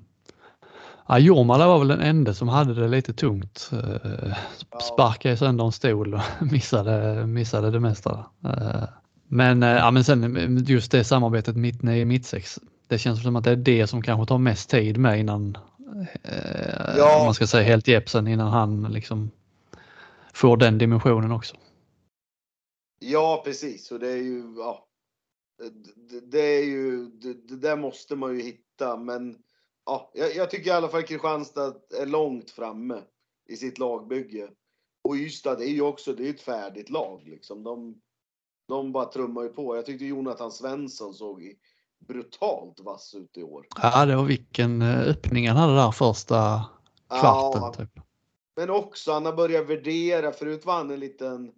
Ja, 1.08 1.18
Jormala 1.18 1.66
var 1.66 1.78
väl 1.78 1.88
den 1.88 2.00
enda 2.00 2.34
som 2.34 2.48
hade 2.48 2.74
det 2.74 2.88
lite 2.88 3.12
tungt. 3.12 3.70
Eh, 3.72 4.36
sparkade 4.80 5.36
sönder 5.36 5.64
en 5.64 5.72
stol 5.72 6.14
och 6.14 6.20
missade, 6.52 7.26
missade 7.26 7.70
det 7.70 7.80
mesta. 7.80 8.26
Eh, 8.44 8.84
men, 9.28 9.62
eh, 9.62 9.68
ja, 9.68 9.90
men 9.90 10.04
sen 10.04 10.64
just 10.66 10.92
det 10.92 11.04
samarbetet 11.04 11.56
mitt 11.56 11.84
i 11.84 12.04
mittsex. 12.04 12.58
Det 12.86 12.98
känns 12.98 13.22
som 13.22 13.36
att 13.36 13.44
det 13.44 13.50
är 13.50 13.56
det 13.56 13.86
som 13.86 14.02
kanske 14.02 14.26
tar 14.26 14.38
mest 14.38 14.70
tid 14.70 14.98
med 14.98 15.20
innan, 15.20 15.58
ja. 16.96 17.22
man 17.24 17.34
ska 17.34 17.46
säga 17.46 17.64
helt 17.64 17.88
Jepsen, 17.88 18.26
innan 18.26 18.48
han 18.48 18.82
liksom 18.82 19.30
får 20.32 20.56
den 20.56 20.78
dimensionen 20.78 21.32
också. 21.32 21.56
Ja, 23.00 23.42
precis. 23.44 23.90
Och 23.90 23.98
det 23.98 24.10
är 24.10 24.16
ju, 24.16 24.54
ja, 24.58 24.86
det, 26.10 26.20
det 26.20 26.58
är 26.58 26.64
ju, 26.64 27.06
det, 27.06 27.48
det 27.48 27.56
där 27.56 27.76
måste 27.76 28.16
man 28.16 28.36
ju 28.36 28.42
hitta. 28.42 28.96
Men 28.96 29.36
ja, 29.88 30.10
jag, 30.14 30.34
jag, 30.34 30.50
tycker 30.50 30.70
i 30.70 30.72
alla 30.72 30.88
fall 30.88 31.02
Kristianstad 31.02 31.74
är 32.00 32.06
långt 32.06 32.50
framme 32.50 33.02
i 33.48 33.56
sitt 33.56 33.78
lagbygge. 33.78 34.50
Och 35.02 35.14
Ystad 35.14 35.60
är 35.62 35.66
ju 35.66 35.82
också 35.82 36.12
det 36.12 36.26
är 36.26 36.30
ett 36.30 36.40
färdigt 36.40 36.90
lag. 36.90 37.22
Liksom. 37.26 37.62
De, 37.62 38.00
de 38.68 38.92
bara 38.92 39.04
trummar 39.04 39.42
ju 39.42 39.48
på. 39.48 39.76
Jag 39.76 39.86
tyckte 39.86 40.04
Jonathan 40.04 40.52
Svensson 40.52 41.14
såg 41.14 41.54
brutalt 42.08 42.80
vass 42.80 43.14
ut 43.14 43.36
i 43.36 43.42
år. 43.42 43.66
Ja, 43.82 44.06
det 44.06 44.16
var 44.16 44.24
vilken 44.24 44.82
eh, 44.82 45.00
öppning 45.00 45.48
han 45.48 45.56
hade 45.56 45.74
där 45.74 45.90
första 45.90 46.64
kvarten. 47.08 47.62
Ja, 47.62 47.72
typ. 47.76 48.04
Men 48.56 48.70
också, 48.70 49.12
han 49.12 49.26
har 49.26 49.32
börjat 49.32 49.66
värdera. 49.66 50.32
Förut 50.32 50.66
var 50.66 50.74
han 50.74 50.90
en 50.90 51.00
liten 51.00 51.52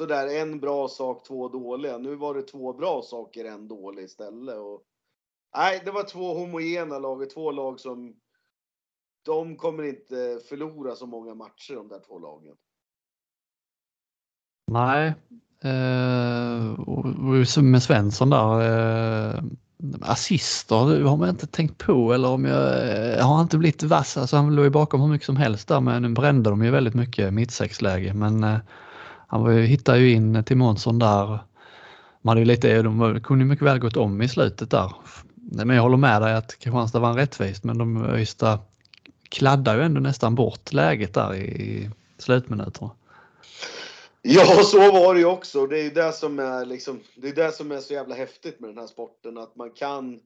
sådär 0.00 0.40
en 0.40 0.60
bra 0.60 0.88
sak, 0.88 1.24
två 1.26 1.48
dåliga. 1.48 1.98
Nu 1.98 2.14
var 2.14 2.34
det 2.34 2.42
två 2.42 2.72
bra 2.72 3.02
saker, 3.02 3.44
en 3.44 3.68
dålig 3.68 4.04
istället. 4.04 4.56
Och 4.56 4.82
Nej, 5.56 5.82
det 5.84 5.90
var 5.90 6.02
två 6.02 6.34
homogena 6.34 6.98
lag, 6.98 7.30
två 7.30 7.50
lag 7.50 7.80
som 7.80 8.14
de 9.22 9.56
kommer 9.56 9.82
inte 9.82 10.40
förlora 10.48 10.96
så 10.96 11.06
många 11.06 11.34
matcher 11.34 11.74
de 11.74 11.88
där 11.88 12.00
två 12.08 12.18
lagen. 12.18 12.54
Nej, 14.66 15.14
eh, 15.62 16.80
och 16.80 17.64
med 17.64 17.82
Svensson 17.82 18.30
där, 18.30 18.60
eh, 18.60 19.42
assister 20.00 21.02
har 21.02 21.16
man 21.16 21.28
inte 21.28 21.46
tänkt 21.46 21.78
på 21.78 22.12
eller 22.12 22.28
om 22.28 22.44
jag, 22.44 22.88
jag 23.18 23.24
har 23.24 23.42
inte 23.42 23.58
blivit 23.58 23.82
vass. 23.82 24.16
Alltså 24.16 24.36
han 24.36 24.54
låg 24.54 24.64
ju 24.64 24.70
bakom 24.70 25.00
hur 25.00 25.08
mycket 25.08 25.26
som 25.26 25.36
helst 25.36 25.68
där 25.68 25.80
men 25.80 26.02
nu 26.02 26.08
brände 26.08 26.50
de 26.50 26.64
ju 26.64 26.70
väldigt 26.70 26.94
mycket 26.94 27.34
mittsexläge. 27.34 28.14
Men 28.14 28.44
eh, 28.44 28.58
han 29.26 29.42
var 29.42 29.50
ju, 29.50 29.62
hittade 29.62 29.98
ju 29.98 30.12
in 30.12 30.44
till 30.44 30.56
Månsson 30.56 30.98
där. 30.98 31.26
Man 32.22 32.30
hade 32.30 32.40
ju 32.40 32.46
lite, 32.46 32.82
de 32.82 33.20
kunde 33.20 33.44
mycket 33.44 33.66
väl 33.66 33.78
gått 33.78 33.96
om 33.96 34.22
i 34.22 34.28
slutet 34.28 34.70
där. 34.70 34.92
Men 35.52 35.76
jag 35.76 35.82
håller 35.82 35.96
med 35.96 36.22
dig 36.22 36.34
att 36.34 36.58
Kristianstad 36.58 36.98
vann 36.98 37.16
rättvist 37.16 37.64
men 37.64 37.78
de 37.78 38.16
Ystad 38.16 38.58
kladdar 39.28 39.76
ju 39.76 39.82
ändå 39.82 40.00
nästan 40.00 40.34
bort 40.34 40.72
läget 40.72 41.14
där 41.14 41.34
i 41.34 41.90
slutminuterna. 42.18 42.90
Ja, 44.22 44.62
så 44.62 44.78
var 44.78 45.14
det 45.14 45.20
ju 45.20 45.26
också. 45.26 45.66
Det 45.66 45.78
är 45.78 45.82
ju 45.82 45.90
det 45.90 46.12
som 46.12 46.38
är 46.38 46.64
liksom, 46.64 47.00
det 47.16 47.28
är 47.28 47.34
det 47.34 47.52
som 47.52 47.72
är 47.72 47.80
så 47.80 47.92
jävla 47.92 48.14
häftigt 48.14 48.60
med 48.60 48.70
den 48.70 48.78
här 48.78 48.86
sporten 48.86 49.38
att 49.38 49.56
man 49.56 49.70
kan 49.70 50.20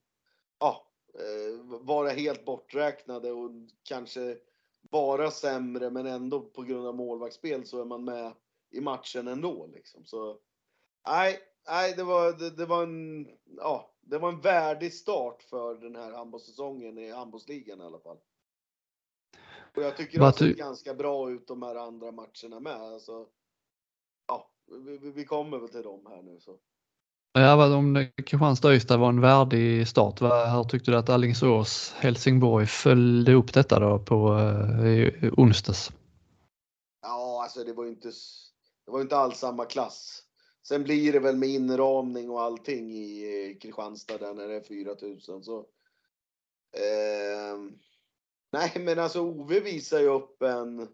ja, 0.61 0.87
eh, 1.15 1.81
vara 1.81 2.11
helt 2.11 2.45
borträknade 2.45 3.33
och 3.33 3.51
kanske 3.83 4.37
vara 4.91 5.31
sämre 5.31 5.91
men 5.91 6.07
ändå 6.07 6.41
på 6.41 6.63
grund 6.63 6.87
av 6.87 6.97
målvaktsspel 6.97 7.67
så 7.67 7.81
är 7.81 7.85
man 7.85 8.05
med 8.05 8.33
i 8.71 8.81
matchen 8.81 9.29
ändå 9.29 9.69
liksom. 9.75 10.05
Så 10.05 10.37
nej, 11.09 11.39
nej, 11.69 11.95
det 11.97 12.05
var, 12.05 12.33
det, 12.33 12.51
det 12.51 12.67
var 12.67 12.83
en, 12.83 13.29
ja, 13.57 13.92
det 14.03 14.19
var 14.19 14.29
en 14.29 14.41
värdig 14.41 14.95
start 14.95 15.43
för 15.43 15.75
den 15.75 15.97
här 15.97 16.13
handbollssäsongen 16.13 16.99
i 16.99 17.11
handbollsligan 17.11 17.81
i 17.81 17.85
alla 17.85 17.99
fall. 17.99 18.17
Och 19.77 19.83
jag 19.83 19.97
tycker 19.97 20.21
att 20.21 20.39
det 20.39 20.45
ser 20.45 20.55
ganska 20.55 20.95
bra 20.95 21.31
ut 21.31 21.47
de 21.47 21.63
här 21.63 21.75
andra 21.75 22.13
matcherna 22.13 22.61
med. 22.61 22.83
Alltså, 22.83 23.27
ja, 24.27 24.51
vi, 24.87 25.11
vi 25.11 25.25
kommer 25.25 25.59
väl 25.59 25.69
till 25.69 25.83
dem 25.83 26.07
här 26.09 26.23
nu 26.23 26.41
så. 26.41 26.59
Ja, 27.35 27.77
om 27.77 28.07
Kristianstad-Ystad 28.17 28.97
var 28.97 29.09
en 29.09 29.21
värdig 29.21 29.89
start, 29.89 30.23
hur 30.23 30.65
tyckte 30.65 30.91
du 30.91 30.97
att 30.97 31.09
Alingsås 31.09 31.93
Helsingborg 31.97 32.67
följde 32.67 33.35
upp 33.35 33.53
detta 33.53 33.79
då 33.79 33.99
på 33.99 34.39
eh, 34.85 35.33
onsdags? 35.37 35.93
Ja, 37.03 37.43
alltså 37.43 37.65
det 37.65 37.73
var 37.73 37.85
ju 37.85 37.91
inte, 37.91 38.09
det 38.87 38.93
var 38.93 39.01
inte 39.01 39.17
alls 39.17 39.39
samma 39.39 39.65
klass. 39.65 40.23
Sen 40.63 40.83
blir 40.85 41.13
det 41.13 41.21
väl 41.21 41.37
med 41.37 41.49
inramning 41.49 42.31
och 42.31 42.43
allting 42.43 42.91
i 42.91 43.23
eh, 43.51 43.59
Kristianstad 43.59 44.19
där 44.19 44.35
när 44.35 44.49
det 44.49 44.57
är 44.57 44.61
4000 44.61 45.43
så. 45.43 45.59
Eh, 46.73 47.59
nej, 48.53 48.73
men 48.81 48.99
alltså 48.99 49.21
Ove 49.21 49.61
visar 49.61 50.01
ju 50.01 50.09
upp 50.09 50.43
en 50.43 50.89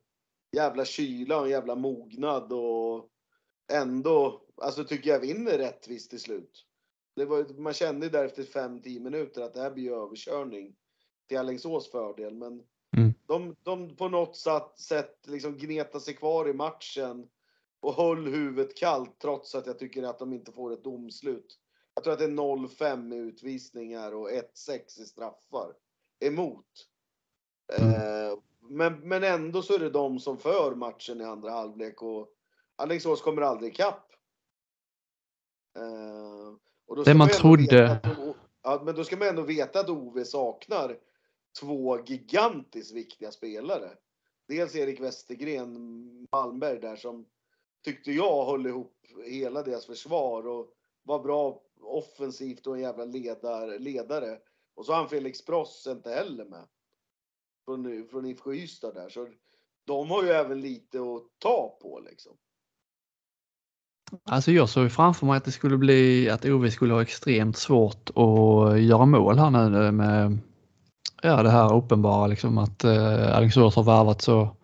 jävla 0.56 0.84
kyla 0.84 1.38
och 1.38 1.44
en 1.44 1.50
jävla 1.50 1.74
mognad 1.74 2.52
och 2.52 3.10
ändå, 3.72 4.42
alltså 4.56 4.84
tycker 4.84 5.10
jag 5.10 5.20
vinner 5.20 5.58
rättvist 5.58 6.10
till 6.10 6.20
slut. 6.20 6.64
Det 7.16 7.24
var, 7.24 7.60
man 7.60 7.72
kände 7.72 8.08
där 8.08 8.24
efter 8.24 8.42
5-10 8.42 9.00
minuter 9.00 9.42
att 9.42 9.54
det 9.54 9.60
här 9.60 9.70
blir 9.70 9.92
överkörning 9.92 10.76
till 11.28 11.38
Alingsås 11.38 11.90
fördel, 11.90 12.34
men 12.34 12.62
mm. 12.96 13.14
de, 13.26 13.56
de 13.62 13.96
på 13.96 14.08
något 14.08 14.36
sätt 14.78 15.26
liksom 15.26 15.58
gnetade 15.58 16.04
sig 16.04 16.14
kvar 16.14 16.48
i 16.48 16.52
matchen 16.52 17.28
och 17.80 17.94
höll 17.94 18.26
huvudet 18.26 18.76
kallt 18.76 19.18
trots 19.18 19.54
att 19.54 19.66
jag 19.66 19.78
tycker 19.78 20.02
att 20.02 20.18
de 20.18 20.32
inte 20.32 20.52
får 20.52 20.72
ett 20.72 20.84
domslut. 20.84 21.58
Jag 21.94 22.04
tror 22.04 22.12
att 22.12 22.18
det 22.18 22.24
är 22.24 22.28
0-5 22.28 23.14
i 23.14 23.18
utvisningar 23.18 24.14
och 24.14 24.30
1-6 24.30 24.42
i 25.00 25.04
straffar 25.04 25.74
emot. 26.20 26.66
Mm. 27.78 27.94
Eh, 27.94 28.38
men, 28.60 29.08
men 29.08 29.24
ändå 29.24 29.62
så 29.62 29.74
är 29.74 29.78
det 29.78 29.90
de 29.90 30.20
som 30.20 30.38
för 30.38 30.74
matchen 30.74 31.20
i 31.20 31.24
andra 31.24 31.50
halvlek 31.50 32.02
och 32.02 32.28
Alingsås 32.76 33.22
kommer 33.22 33.42
aldrig 33.42 33.72
ikapp. 33.72 34.12
Eh, 35.76 37.04
det 37.04 37.14
man, 37.14 37.18
man 37.18 37.28
trodde. 37.28 37.90
Att, 37.92 38.06
ja, 38.62 38.82
men 38.84 38.94
då 38.94 39.04
ska 39.04 39.16
man 39.16 39.28
ändå 39.28 39.42
veta 39.42 39.80
att 39.80 39.88
Ove 39.88 40.24
saknar 40.24 40.98
två 41.60 41.98
gigantiskt 42.06 42.94
viktiga 42.94 43.30
spelare. 43.30 43.90
dels 44.48 44.76
Erik 44.76 45.00
Westergren, 45.00 46.26
Malmberg 46.32 46.80
där 46.80 46.96
som 46.96 47.26
tyckte 47.88 48.12
jag 48.12 48.46
höll 48.46 48.66
ihop 48.66 48.94
hela 49.26 49.62
deras 49.62 49.86
försvar 49.86 50.46
och 50.46 50.66
var 51.02 51.22
bra 51.22 51.60
offensivt 51.82 52.66
och 52.66 52.76
en 52.76 52.82
jävla 52.82 53.04
ledar, 53.04 53.78
ledare. 53.78 54.38
Och 54.74 54.86
så 54.86 54.92
har 54.92 54.98
han 54.98 55.08
Felix 55.08 55.44
Pross 55.44 55.86
inte 55.90 56.10
heller 56.10 56.44
med. 56.44 56.64
Från, 57.64 58.08
från 58.10 58.26
IFK 58.26 58.54
Ystad 58.54 58.94
där. 58.94 59.08
Så 59.08 59.28
de 59.86 60.10
har 60.10 60.22
ju 60.22 60.28
även 60.28 60.60
lite 60.60 60.98
att 60.98 61.22
ta 61.38 61.78
på 61.82 62.00
liksom. 62.10 62.32
Alltså 64.24 64.50
jag 64.50 64.68
såg 64.68 64.92
framför 64.92 65.26
mig 65.26 65.36
att 65.36 65.44
det 65.44 65.52
skulle 65.52 65.76
bli 65.76 66.30
att 66.30 66.44
OV 66.44 66.70
skulle 66.70 66.94
ha 66.94 67.02
extremt 67.02 67.56
svårt 67.56 68.10
att 68.10 68.72
eh, 68.72 68.84
göra 68.84 69.06
mål 69.06 69.38
här 69.38 69.50
nu 69.50 69.92
med 69.92 70.38
ja, 71.22 71.42
det 71.42 71.50
här 71.50 71.76
uppenbara 71.76 72.26
liksom 72.26 72.58
att 72.58 72.84
eh, 72.84 73.36
Alingsås 73.36 73.76
har 73.76 73.82
värvat 73.82 74.22
så 74.22 74.57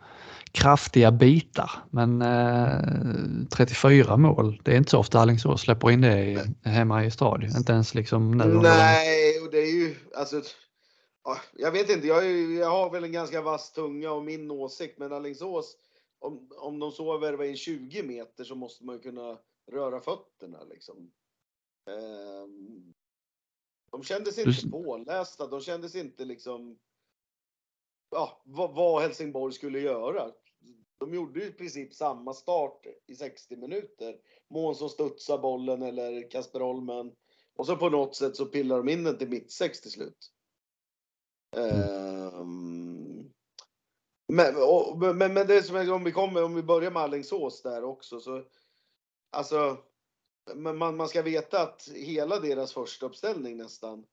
kraftiga 0.55 1.13
bitar. 1.13 1.71
Men 1.91 2.23
eh, 2.23 3.47
34 3.57 4.17
mål, 4.17 4.61
det 4.65 4.73
är 4.73 4.77
inte 4.77 4.91
så 4.91 4.99
ofta 4.99 5.21
Alingsås 5.21 5.61
släpper 5.61 5.91
in 5.91 6.01
det 6.01 6.47
hemma 6.65 7.05
i 7.05 7.11
stadion. 7.11 7.57
Inte 7.57 7.73
ens 7.73 7.95
liksom 7.95 8.31
nu. 8.31 8.45
Nej, 8.45 9.41
och 9.41 9.51
det 9.51 9.59
är 9.59 9.73
ju 9.73 9.95
alltså. 10.15 10.43
Jag 11.53 11.73
vet 11.73 11.91
inte, 11.91 12.07
jag, 12.07 12.27
är, 12.27 12.59
jag 12.59 12.71
har 12.71 12.91
väl 12.91 13.05
en 13.05 13.13
ganska 13.13 13.43
vass 13.43 13.73
tunga 13.73 14.13
och 14.13 14.25
min 14.25 14.51
åsikt, 14.51 14.99
men 14.99 15.13
Alingsås, 15.13 15.77
om, 16.19 16.49
om 16.57 16.79
de 16.79 16.93
så 16.93 17.19
värvar 17.19 17.45
in 17.45 17.57
20 17.57 18.03
meter 18.03 18.45
så 18.45 18.55
måste 18.55 18.85
man 18.85 18.95
ju 18.95 19.03
kunna 19.03 19.39
röra 19.73 20.01
fötterna 20.01 20.65
liksom. 20.65 21.11
Eh, 21.91 22.49
de 23.91 24.03
kändes 24.03 24.39
inte 24.39 24.61
du... 24.63 24.71
pålästa, 24.71 25.47
de 25.47 25.61
kändes 25.61 25.95
inte 25.95 26.25
liksom 26.25 26.79
ja, 28.11 28.43
vad, 28.45 28.75
vad 28.75 29.03
Helsingborg 29.03 29.53
skulle 29.53 29.81
göra. 29.81 30.31
De 30.99 31.15
gjorde 31.15 31.41
ju 31.41 31.47
i 31.47 31.53
princip 31.53 31.95
samma 31.95 32.35
start 32.35 32.87
i 33.07 33.15
60 33.15 33.57
minuter. 33.57 34.17
Månsson 34.51 34.91
studsar 34.91 35.39
bollen 35.39 35.83
eller 35.83 36.31
Kasper 36.31 36.61
Holmen. 36.61 37.13
Och 37.57 37.67
så 37.67 37.77
på 37.77 37.89
något 37.89 38.17
sätt 38.17 38.37
så 38.37 38.47
pillar 38.47 38.77
de 38.77 38.89
in 38.89 39.05
den 39.05 39.19
till 39.19 39.29
mittsex 39.29 39.81
till 39.81 39.91
slut. 39.91 40.31
Mm. 41.57 42.35
Um, 42.35 43.33
men, 44.33 44.57
och, 44.57 44.99
men, 44.99 45.35
men 45.35 45.47
det 45.47 45.63
som 45.63 45.77
är, 45.77 45.93
om 45.93 46.05
vi 46.05 46.13
kommer, 46.13 46.45
om 46.45 46.55
vi 46.55 46.63
börjar 46.63 46.91
med 46.91 47.03
Alingsås 47.03 47.63
där 47.63 47.85
också 47.85 48.21
så. 48.21 48.45
Alltså. 49.31 49.79
Man, 50.55 50.97
man 50.97 51.09
ska 51.09 51.23
veta 51.23 51.63
att 51.63 51.89
hela 51.95 52.41
deras 52.41 52.73
första 52.73 53.07
uppställning 53.07 53.57
nästan 53.57 54.07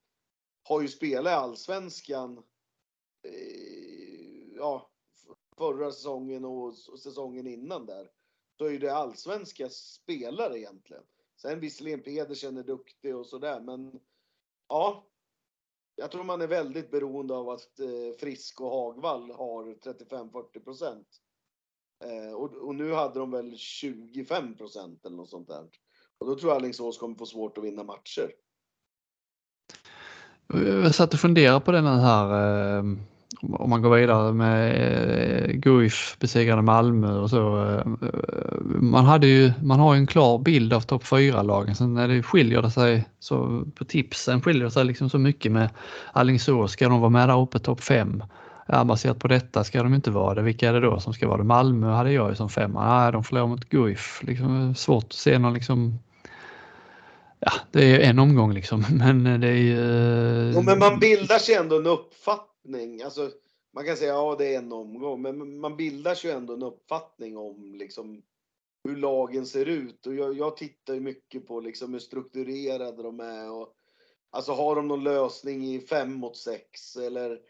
har 0.62 0.80
ju 0.80 0.88
spelat 0.88 1.30
i 1.30 1.34
allsvenskan. 1.34 2.42
Eh, 3.28 4.56
ja, 4.56 4.91
förra 5.58 5.92
säsongen 5.92 6.44
och 6.44 6.74
säsongen 6.74 7.46
innan 7.46 7.86
där. 7.86 8.10
Så 8.58 8.64
är 8.64 8.70
ju 8.70 8.78
det 8.78 8.94
allsvenska 8.94 9.68
spelare 9.68 10.58
egentligen. 10.58 11.02
Sen 11.42 11.60
visserligen 11.60 12.02
Pedersen 12.02 12.56
är 12.56 12.62
duktig 12.62 13.16
och 13.16 13.26
sådär, 13.26 13.60
men 13.60 14.00
ja. 14.68 15.08
Jag 15.96 16.10
tror 16.10 16.24
man 16.24 16.40
är 16.40 16.46
väldigt 16.46 16.90
beroende 16.90 17.34
av 17.34 17.48
att 17.48 17.80
eh, 17.80 18.18
Frisk 18.20 18.60
och 18.60 18.70
Hagvall 18.70 19.30
har 19.30 19.64
35-40 19.64 20.64
procent. 20.64 21.06
Eh, 22.04 22.32
och, 22.32 22.54
och, 22.54 22.74
nu 22.74 22.92
hade 22.92 23.18
de 23.18 23.30
väl 23.30 23.56
25 23.56 24.56
procent 24.56 25.06
eller 25.06 25.16
något 25.16 25.30
sånt 25.30 25.48
där. 25.48 25.68
Och 26.18 26.26
då 26.26 26.36
tror 26.36 26.50
jag 26.50 26.56
Alingsås 26.56 26.98
kommer 26.98 27.14
få 27.14 27.26
svårt 27.26 27.58
att 27.58 27.64
vinna 27.64 27.84
matcher. 27.84 28.32
Jag 30.54 30.94
satt 30.94 31.14
och 31.14 31.20
funderade 31.20 31.60
på 31.60 31.72
den 31.72 31.86
här 31.86 32.78
eh, 32.78 32.82
om 33.42 33.70
man 33.70 33.82
går 33.82 33.96
vidare 33.96 34.32
med 34.32 34.74
eh, 34.74 35.52
Guif 35.52 36.16
besegrade 36.18 36.62
Malmö 36.62 37.18
och 37.18 37.30
så. 37.30 37.70
Eh, 37.70 37.86
man, 38.64 39.04
hade 39.04 39.26
ju, 39.26 39.52
man 39.62 39.80
har 39.80 39.94
ju 39.94 39.98
en 39.98 40.06
klar 40.06 40.38
bild 40.38 40.72
av 40.72 40.80
topp 40.80 41.04
4-lagen. 41.04 41.74
Sen 41.74 41.94
när 41.94 42.08
det 42.08 42.22
skiljer 42.22 42.62
det 42.62 42.70
sig 42.70 43.04
så 43.20 43.64
på 43.74 43.84
tipsen 43.84 44.42
skiljer 44.42 44.64
det 44.64 44.70
sig 44.70 44.84
liksom 44.84 45.10
så 45.10 45.18
mycket 45.18 45.52
med 45.52 45.70
Alingsås. 46.12 46.72
Ska 46.72 46.88
de 46.88 47.00
vara 47.00 47.10
med 47.10 47.28
där 47.28 47.40
uppe 47.40 47.58
topp 47.58 47.80
5? 47.80 48.22
Ja, 48.66 48.84
baserat 48.84 49.18
på 49.18 49.28
detta 49.28 49.64
ska 49.64 49.82
de 49.82 49.94
inte 49.94 50.10
vara 50.10 50.34
det. 50.34 50.42
Vilka 50.42 50.68
är 50.68 50.72
det 50.72 50.80
då 50.80 51.00
som 51.00 51.12
ska 51.12 51.28
vara 51.28 51.38
det? 51.38 51.44
Malmö 51.44 51.90
hade 51.90 52.12
jag 52.12 52.30
ju 52.30 52.36
som 52.36 52.48
femma. 52.48 53.02
Nej, 53.02 53.12
de 53.12 53.24
förlorar 53.24 53.46
mot 53.46 53.68
Guif. 53.68 54.20
Liksom, 54.22 54.74
svårt 54.74 55.04
att 55.04 55.12
se 55.12 55.38
någon 55.38 55.54
liksom 55.54 55.98
Ja, 57.44 57.52
det 57.70 57.84
är 57.84 58.10
en 58.10 58.18
omgång 58.18 58.54
liksom, 58.54 58.84
men 58.90 59.26
eh, 59.26 59.38
det 59.38 59.48
är 59.48 59.52
ju... 59.52 59.80
Eh, 60.48 60.54
ja, 60.54 60.62
men 60.62 60.78
man 60.78 60.98
bildar 60.98 61.38
sig 61.38 61.54
ändå 61.54 61.76
en 61.76 61.86
uppfattning 61.86 62.51
öppning. 62.62 63.02
Alltså, 63.02 63.30
man 63.72 63.84
kan 63.84 63.96
säga 63.96 64.12
ja, 64.12 64.36
det 64.38 64.54
är 64.54 64.58
en 64.58 64.72
omgång, 64.72 65.22
men 65.22 65.60
man 65.60 65.76
bildar 65.76 66.14
sig 66.14 66.30
ju 66.30 66.36
ändå 66.36 66.54
en 66.54 66.62
uppfattning 66.62 67.36
om 67.36 67.74
liksom 67.74 68.22
hur 68.84 68.96
lagen 68.96 69.46
ser 69.46 69.66
ut. 69.66 70.06
Och 70.06 70.14
jag, 70.14 70.38
jag 70.38 70.56
tittar 70.56 70.94
ju 70.94 71.00
mycket 71.00 71.46
på 71.46 71.60
liksom 71.60 71.92
hur 71.92 72.00
strukturerade 72.00 73.02
de 73.02 73.20
är. 73.20 73.50
Och, 73.50 73.74
alltså 74.30 74.52
har 74.52 74.76
de 74.76 74.88
någon 74.88 75.04
lösning 75.04 75.64
i 75.64 75.80
fem 75.80 76.12
mot 76.12 76.36
sex 76.36 76.96
eller 76.96 77.40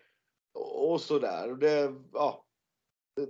och 0.55 1.01
sådär. 1.01 1.51
Och 1.51 1.59
det, 1.59 1.95
ja, 2.13 2.45
det, 3.17 3.29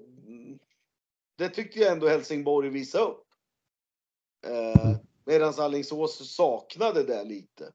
det 1.38 1.48
tyckte 1.48 1.78
jag 1.78 1.92
ändå 1.92 2.08
Helsingborg 2.08 2.68
visade 2.68 3.04
upp. 3.04 3.26
Eh, 4.46 4.96
Medan 5.24 5.54
Alingsås 5.58 6.34
saknade 6.34 7.02
det 7.02 7.24
lite. 7.24 7.72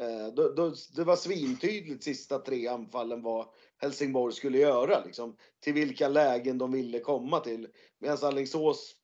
Eh, 0.00 0.34
då, 0.34 0.48
då, 0.48 0.74
det 0.96 1.04
var 1.04 1.16
svintydligt 1.16 2.04
sista 2.04 2.38
tre 2.38 2.66
anfallen 2.66 3.22
vad 3.22 3.46
Helsingborg 3.78 4.34
skulle 4.34 4.58
göra. 4.58 5.04
Liksom, 5.04 5.36
till 5.60 5.72
vilka 5.72 6.08
lägen 6.08 6.58
de 6.58 6.72
ville 6.72 7.00
komma 7.00 7.40
till. 7.40 7.68
Medan 7.98 8.18
Alingsås, 8.22 8.94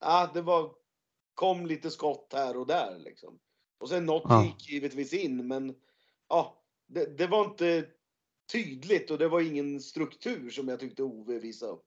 ah, 0.00 0.26
det 0.34 0.42
var, 0.42 0.70
kom 1.34 1.66
lite 1.66 1.90
skott 1.90 2.32
här 2.32 2.56
och 2.56 2.66
där. 2.66 2.98
Liksom. 2.98 3.38
Och 3.78 3.88
sen 3.88 4.06
något 4.06 4.22
ja. 4.28 4.44
gick 4.44 4.70
givetvis 4.70 5.12
in, 5.12 5.48
men 5.48 5.74
ja, 6.28 6.62
det, 6.86 7.18
det, 7.18 7.26
var 7.26 7.44
inte 7.44 7.84
tydligt 8.52 9.10
och 9.10 9.18
det 9.18 9.28
var 9.28 9.40
ingen 9.40 9.80
struktur 9.80 10.50
som 10.50 10.68
jag 10.68 10.80
tyckte 10.80 11.02
Ove 11.02 11.38
visade 11.38 11.72
upp. 11.72 11.86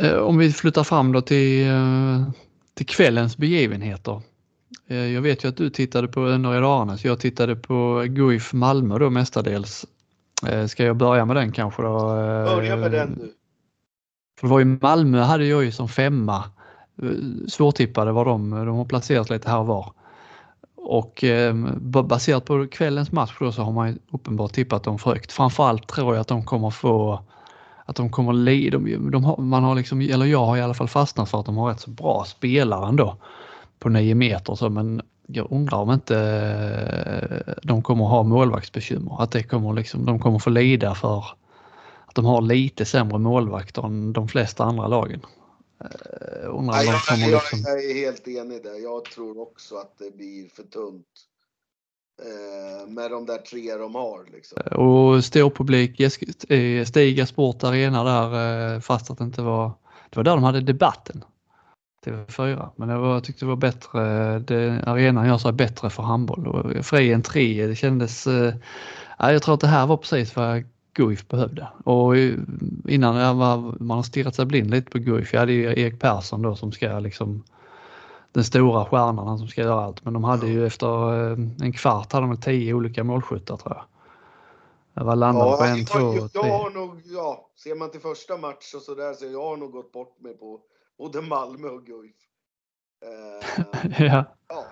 Eh, 0.00 0.18
om 0.18 0.38
vi 0.38 0.52
flyttar 0.52 0.84
fram 0.84 1.12
då 1.12 1.20
till, 1.20 1.66
eh, 1.66 2.30
till 2.74 2.86
kvällens 2.86 3.36
begivenheter. 3.36 4.22
Eh, 4.86 4.96
jag 4.96 5.22
vet 5.22 5.44
ju 5.44 5.48
att 5.48 5.56
du 5.56 5.70
tittade 5.70 6.08
på 6.08 6.20
Önner 6.20 6.56
i 6.56 6.60
Dalarna, 6.60 6.96
så 6.96 7.06
jag 7.06 7.20
tittade 7.20 7.56
på 7.56 8.04
Guif 8.08 8.52
Malmö 8.52 8.98
då 8.98 9.10
mestadels. 9.10 9.86
Eh, 10.46 10.66
ska 10.66 10.84
jag 10.84 10.96
börja 10.96 11.24
med 11.24 11.36
den 11.36 11.52
kanske 11.52 11.82
då? 11.82 11.98
Börja 11.98 12.76
med 12.76 12.92
den 12.92 13.14
du. 13.18 13.32
För 14.40 14.46
det 14.46 14.50
var 14.50 14.58
ju 14.58 14.64
Malmö 14.64 15.20
hade 15.20 15.46
jag 15.46 15.64
ju 15.64 15.72
som 15.72 15.88
femma. 15.88 16.44
Eh, 17.02 17.08
svårtippade 17.48 18.12
var 18.12 18.24
de, 18.24 18.50
de 18.50 18.76
har 18.76 18.84
placerat 18.84 19.30
lite 19.30 19.50
här 19.50 19.58
och 19.58 19.66
var. 19.66 19.92
Och 20.76 21.24
baserat 22.04 22.44
på 22.44 22.66
kvällens 22.66 23.12
match 23.12 23.36
då 23.40 23.52
så 23.52 23.62
har 23.62 23.72
man 23.72 23.98
uppenbart 24.10 24.52
tippat 24.52 24.84
dem 24.84 24.98
för 24.98 25.10
högt. 25.10 25.32
Framförallt 25.32 25.88
tror 25.88 26.14
jag 26.14 26.20
att 26.20 26.28
de 26.28 26.44
kommer 26.44 26.70
få 26.70 27.24
att 27.84 27.96
de 27.96 28.10
kommer 28.10 28.70
de, 28.70 29.10
de 29.10 29.24
har, 29.24 29.36
man 29.36 29.64
har 29.64 29.74
liksom, 29.74 30.00
eller 30.00 30.26
jag 30.26 30.46
har 30.46 30.56
i 30.56 30.60
alla 30.60 30.74
fall 30.74 30.88
fastnat 30.88 31.30
för 31.30 31.40
att 31.40 31.46
de 31.46 31.56
har 31.56 31.68
rätt 31.68 31.80
så 31.80 31.90
bra 31.90 32.24
spelare 32.24 32.88
ändå 32.88 33.16
på 33.78 33.88
9 33.88 34.14
meter 34.14 34.54
så 34.54 34.70
men 34.70 35.02
jag 35.26 35.52
undrar 35.52 35.78
om 35.78 35.90
inte 35.90 36.18
eh, 36.18 37.54
de 37.62 37.82
kommer 37.82 38.04
ha 38.04 38.22
målvaktsbekymmer. 38.22 39.22
Att 39.22 39.30
det 39.30 39.42
kommer 39.42 39.72
liksom, 39.72 40.04
de 40.04 40.18
kommer 40.18 40.38
få 40.38 40.50
lida 40.50 40.94
för 40.94 41.24
att 42.06 42.14
de 42.14 42.24
har 42.24 42.40
lite 42.40 42.84
sämre 42.84 43.18
målvakter 43.18 43.86
än 43.86 44.12
de 44.12 44.28
flesta 44.28 44.64
andra 44.64 44.86
lagen. 44.86 45.20
Eh, 45.80 46.54
undrar 46.54 46.74
Nej, 46.74 46.86
jag, 46.86 47.18
jag, 47.18 47.30
liksom... 47.30 47.58
jag 47.64 47.84
är 47.84 47.94
helt 47.94 48.28
enig 48.28 48.62
där. 48.62 48.82
Jag 48.82 49.04
tror 49.04 49.40
också 49.40 49.76
att 49.76 49.98
det 49.98 50.16
blir 50.16 50.48
för 50.48 50.62
tunt. 50.62 51.06
Eh, 52.22 52.88
med 52.88 53.10
de 53.10 53.26
där 53.26 53.38
tre 53.38 53.74
de 53.74 53.94
har. 53.94 54.28
Liksom. 54.32 54.58
Och 54.62 55.24
stor 55.24 55.50
publik, 55.50 56.00
Stiga 56.88 57.26
Sport 57.26 57.64
Arena 57.64 58.04
där 58.04 58.80
fast 58.80 59.10
att 59.10 59.18
det 59.18 59.24
inte 59.24 59.42
var, 59.42 59.72
det 60.10 60.16
var 60.16 60.24
där 60.24 60.34
de 60.34 60.44
hade 60.44 60.60
debatten. 60.60 61.24
TV4. 62.06 62.68
Men 62.76 62.88
det 62.88 62.98
var, 62.98 63.14
jag 63.14 63.24
tyckte 63.24 63.44
det 63.44 63.48
var 63.48 63.56
bättre, 63.56 64.38
det, 64.38 64.82
arenan 64.86 65.26
gör 65.26 65.38
sig 65.38 65.52
bättre 65.52 65.90
för 65.90 66.02
handboll 66.02 66.46
och 66.46 66.84
fri 66.86 67.14
entré, 67.14 67.66
det 67.66 67.74
kändes, 67.74 68.26
eh, 68.26 68.54
jag 69.18 69.42
tror 69.42 69.54
att 69.54 69.60
det 69.60 69.66
här 69.66 69.86
var 69.86 69.96
precis 69.96 70.36
vad 70.36 70.64
Guif 70.94 71.28
behövde. 71.28 71.68
Och 71.84 72.16
innan 72.88 73.16
jag 73.16 73.34
var, 73.34 73.76
man 73.80 73.96
har 73.96 74.02
stirrat 74.02 74.34
sig 74.34 74.46
blind 74.46 74.70
lite 74.70 74.90
på 74.90 74.98
Guif, 74.98 75.32
jag 75.32 75.40
hade 75.40 75.52
ju 75.52 75.64
Erik 75.64 76.00
Persson 76.00 76.42
då 76.42 76.56
som 76.56 76.72
ska 76.72 76.98
liksom 76.98 77.44
den 78.32 78.44
stora 78.44 78.84
stjärnan, 78.84 79.26
han 79.26 79.38
som 79.38 79.48
ska 79.48 79.60
göra 79.62 79.84
allt. 79.84 80.04
Men 80.04 80.14
de 80.14 80.24
hade 80.24 80.46
ju 80.46 80.66
efter 80.66 81.30
eh, 81.30 81.38
en 81.60 81.72
kvart 81.72 82.12
hade 82.12 82.26
de 82.26 82.40
tio 82.40 82.74
olika 82.74 83.04
målskyttar 83.04 83.56
tror 83.56 83.74
jag. 83.74 83.84
Jag 84.94 85.04
var 85.04 85.16
landade 85.16 85.50
ja, 85.50 85.56
på 85.56 85.64
en, 85.64 85.78
jag, 85.78 85.86
två, 85.86 85.98
jag, 85.98 86.30
jag 86.32 86.58
har 86.58 86.70
nog, 86.70 87.02
ja, 87.04 87.48
ser 87.56 87.74
man 87.74 87.90
till 87.90 88.00
första 88.00 88.36
match 88.36 88.74
och 88.74 88.82
sådär 88.82 89.12
så 89.12 89.24
jag 89.24 89.42
har 89.42 89.56
nog 89.56 89.72
gått 89.72 89.92
bort 89.92 90.20
mig 90.20 90.34
på 90.34 90.60
både 90.98 91.22
Malmö 91.22 91.68
och 91.68 91.86
Guif. 91.86 92.16
Eh, 93.00 93.64
ja. 94.06 94.24
ja. 94.48 94.66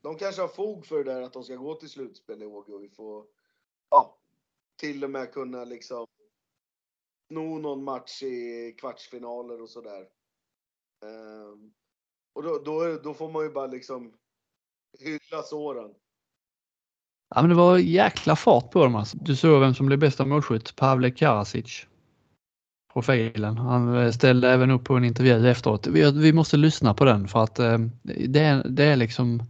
De 0.00 0.16
kanske 0.16 0.40
har 0.40 0.48
fog 0.48 0.86
för 0.86 1.04
det 1.04 1.12
där 1.12 1.22
att 1.22 1.32
de 1.32 1.44
ska 1.44 1.56
gå 1.56 1.74
till 1.74 1.90
slutspel 1.90 2.42
i 2.42 2.46
år, 2.46 2.64
Guif. 2.66 3.00
Och, 3.00 3.26
ja, 3.90 4.18
till 4.76 5.04
och 5.04 5.10
med 5.10 5.32
kunna 5.32 5.64
liksom 5.64 6.06
sno 7.28 7.58
någon 7.58 7.84
match 7.84 8.22
i 8.22 8.72
kvartsfinaler 8.78 9.62
och 9.62 9.70
sådär. 9.70 10.08
Um, 11.04 11.72
och 12.32 12.42
då, 12.42 12.58
då, 12.58 12.98
då 13.02 13.14
får 13.14 13.30
man 13.30 13.42
ju 13.42 13.50
bara 13.50 13.66
liksom 13.66 14.12
hylla 14.98 15.42
såren. 15.42 15.94
Ja, 17.34 17.42
men 17.42 17.48
det 17.48 17.56
var 17.56 17.78
jäkla 17.78 18.36
fart 18.36 18.70
på 18.70 18.84
dem. 18.84 18.94
Alltså. 18.94 19.16
Du 19.20 19.36
såg 19.36 19.60
vem 19.60 19.74
som 19.74 19.86
blev 19.86 19.98
bästa 19.98 20.24
målskytt? 20.24 20.76
Pavle 20.76 21.10
Karasic. 21.10 21.86
Profilen. 22.94 23.58
Han 23.58 24.12
ställde 24.12 24.50
även 24.50 24.70
upp 24.70 24.84
på 24.84 24.94
en 24.94 25.04
intervju 25.04 25.50
efteråt. 25.50 25.86
Vi, 25.86 26.12
vi 26.12 26.32
måste 26.32 26.56
lyssna 26.56 26.94
på 26.94 27.04
den 27.04 27.28
för 27.28 27.44
att 27.44 27.58
eh, 27.58 27.78
det, 28.02 28.40
är, 28.40 28.62
det 28.68 28.84
är 28.84 28.96
liksom... 28.96 29.42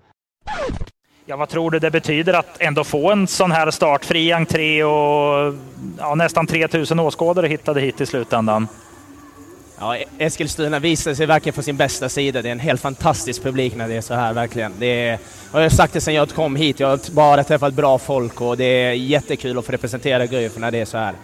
Ja, 1.26 1.36
vad 1.36 1.48
tror 1.48 1.70
du 1.70 1.78
det 1.78 1.90
betyder 1.90 2.34
att 2.34 2.56
ändå 2.60 2.84
få 2.84 3.12
en 3.12 3.26
sån 3.26 3.52
här 3.52 3.70
start? 3.70 4.04
Fri 4.04 4.32
entré 4.32 4.84
och 4.84 5.54
ja, 5.98 6.14
nästan 6.14 6.46
3000 6.46 7.00
åskådare 7.00 7.46
hittade 7.46 7.80
hit 7.80 8.00
i 8.00 8.06
slutändan. 8.06 8.68
Ja, 9.78 9.96
Eskilstuna 10.18 10.78
visar 10.78 11.14
sig 11.14 11.26
verkligen 11.26 11.54
på 11.54 11.62
sin 11.62 11.76
bästa 11.76 12.08
sida. 12.08 12.42
Det 12.42 12.48
är 12.48 12.52
en 12.52 12.58
helt 12.58 12.80
fantastisk 12.80 13.42
publik 13.42 13.76
när 13.76 13.88
det 13.88 13.94
är 13.94 14.00
så 14.00 14.14
här, 14.14 14.32
verkligen. 14.32 14.72
Det 14.78 15.08
är, 15.08 15.18
och 15.52 15.58
jag 15.58 15.64
har 15.64 15.68
sagt 15.68 15.92
det 15.92 16.00
sedan 16.00 16.14
jag 16.14 16.28
kom 16.28 16.56
hit, 16.56 16.80
jag 16.80 16.88
har 16.88 17.14
bara 17.14 17.44
träffat 17.44 17.74
bra 17.74 17.98
folk 17.98 18.40
och 18.40 18.56
det 18.56 18.64
är 18.64 18.92
jättekul 18.92 19.58
att 19.58 19.66
få 19.66 19.72
representera 19.72 20.26
Guif 20.26 20.58
när 20.58 20.70
det 20.70 20.78
är 20.78 20.84
så 20.84 20.98
här. 20.98 21.14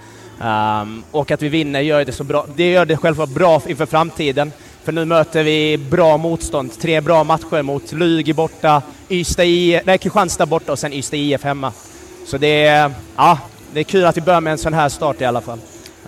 Um, 0.40 1.04
och 1.10 1.30
att 1.30 1.42
vi 1.42 1.48
vinner 1.48 1.80
gör 1.80 2.04
det 2.04 2.12
så 2.12 2.24
bra. 2.24 2.46
Det 2.56 2.70
gör 2.70 2.86
det 2.86 2.96
självklart 2.96 3.28
bra 3.28 3.62
inför 3.66 3.86
framtiden. 3.86 4.52
För 4.84 4.92
nu 4.92 5.04
möter 5.04 5.42
vi 5.42 5.78
bra 5.78 6.16
motstånd. 6.16 6.80
Tre 6.80 7.00
bra 7.00 7.24
matcher 7.24 7.62
mot 7.62 7.92
Lugi 7.92 8.32
borta, 8.32 8.82
Ystad 9.08 9.44
I, 9.44 9.80
nej, 9.84 9.98
Kristianstad 9.98 10.46
borta 10.46 10.72
och 10.72 10.78
sen 10.78 10.92
Ystad 10.92 11.16
IF 11.16 11.44
hemma. 11.44 11.72
Så 12.26 12.38
det 12.38 12.66
är, 12.66 12.92
ja, 13.16 13.38
det 13.72 13.80
är 13.80 13.84
kul 13.84 14.04
att 14.04 14.16
vi 14.16 14.20
börjar 14.20 14.40
med 14.40 14.50
en 14.50 14.58
sån 14.58 14.74
här 14.74 14.88
start 14.88 15.20
i 15.20 15.24
alla 15.24 15.40
fall. 15.40 15.58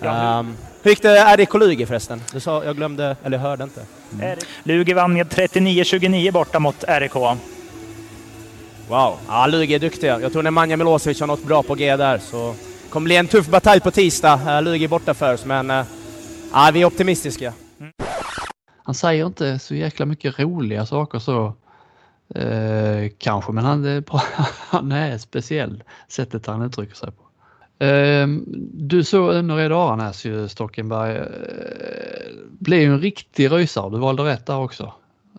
Ja. 0.01 0.39
Um, 0.39 0.57
hur 0.81 0.91
gick 0.91 1.01
det 1.01 1.37
RIK 1.37 1.53
Lugi 1.53 1.85
förresten? 1.85 2.21
Du 2.33 2.39
sa, 2.39 2.63
jag 2.63 2.75
glömde, 2.75 3.15
eller 3.23 3.37
hörde 3.37 3.63
inte. 3.63 3.81
Mm. 4.21 4.37
Lugi 4.63 4.93
vann 4.93 5.13
med 5.13 5.27
39-29 5.27 6.31
borta 6.31 6.59
mot 6.59 6.83
RIK. 6.87 7.15
Wow, 7.15 7.37
ja 9.27 9.47
Lugi 9.47 9.75
är 9.75 9.79
duktiga. 9.79 10.21
Jag 10.21 10.31
tror 10.31 10.43
Nemanja 10.43 10.77
Milosevic 10.77 11.19
har 11.19 11.27
något 11.27 11.43
bra 11.43 11.63
på 11.63 11.75
G 11.75 11.95
där, 11.95 12.17
så 12.17 12.55
kommer 12.93 13.05
bli 13.05 13.15
en 13.15 13.27
tuff 13.27 13.49
batalj 13.49 13.81
på 13.81 13.91
tisdag. 13.91 14.39
Eh, 14.47 14.63
Lugi 14.63 14.87
borta 14.87 15.13
för 15.13 15.33
oss, 15.33 15.45
men 15.45 15.69
eh, 15.69 15.85
ja, 16.53 16.69
vi 16.73 16.81
är 16.81 16.85
optimistiska. 16.85 17.53
Mm. 17.79 17.93
Han 18.83 18.95
säger 18.95 19.25
inte 19.25 19.59
så 19.59 19.75
jäkla 19.75 20.05
mycket 20.05 20.39
roliga 20.39 20.85
saker 20.85 21.19
så 21.19 21.53
eh, 22.35 23.11
kanske, 23.17 23.51
men 23.51 23.65
han 23.65 23.85
är, 23.85 24.03
han 24.69 24.91
är 24.91 25.17
speciell 25.17 25.83
sättet 26.07 26.45
han 26.45 26.61
uttrycker 26.61 26.95
sig 26.95 27.09
på. 27.11 27.23
Eh, 27.85 28.27
du 28.73 29.03
såg 29.03 29.33
Önnered 29.33 29.71
Aranäs 29.71 30.25
ju 30.25 30.47
Stockenberg. 30.47 31.15
Eh, 31.15 31.25
blev 32.59 32.79
ju 32.79 32.93
en 32.93 33.01
riktig 33.01 33.51
rysare. 33.51 33.89
Du 33.89 33.97
valde 33.97 34.23
rätt 34.23 34.45
där 34.45 34.57
också. 34.57 34.93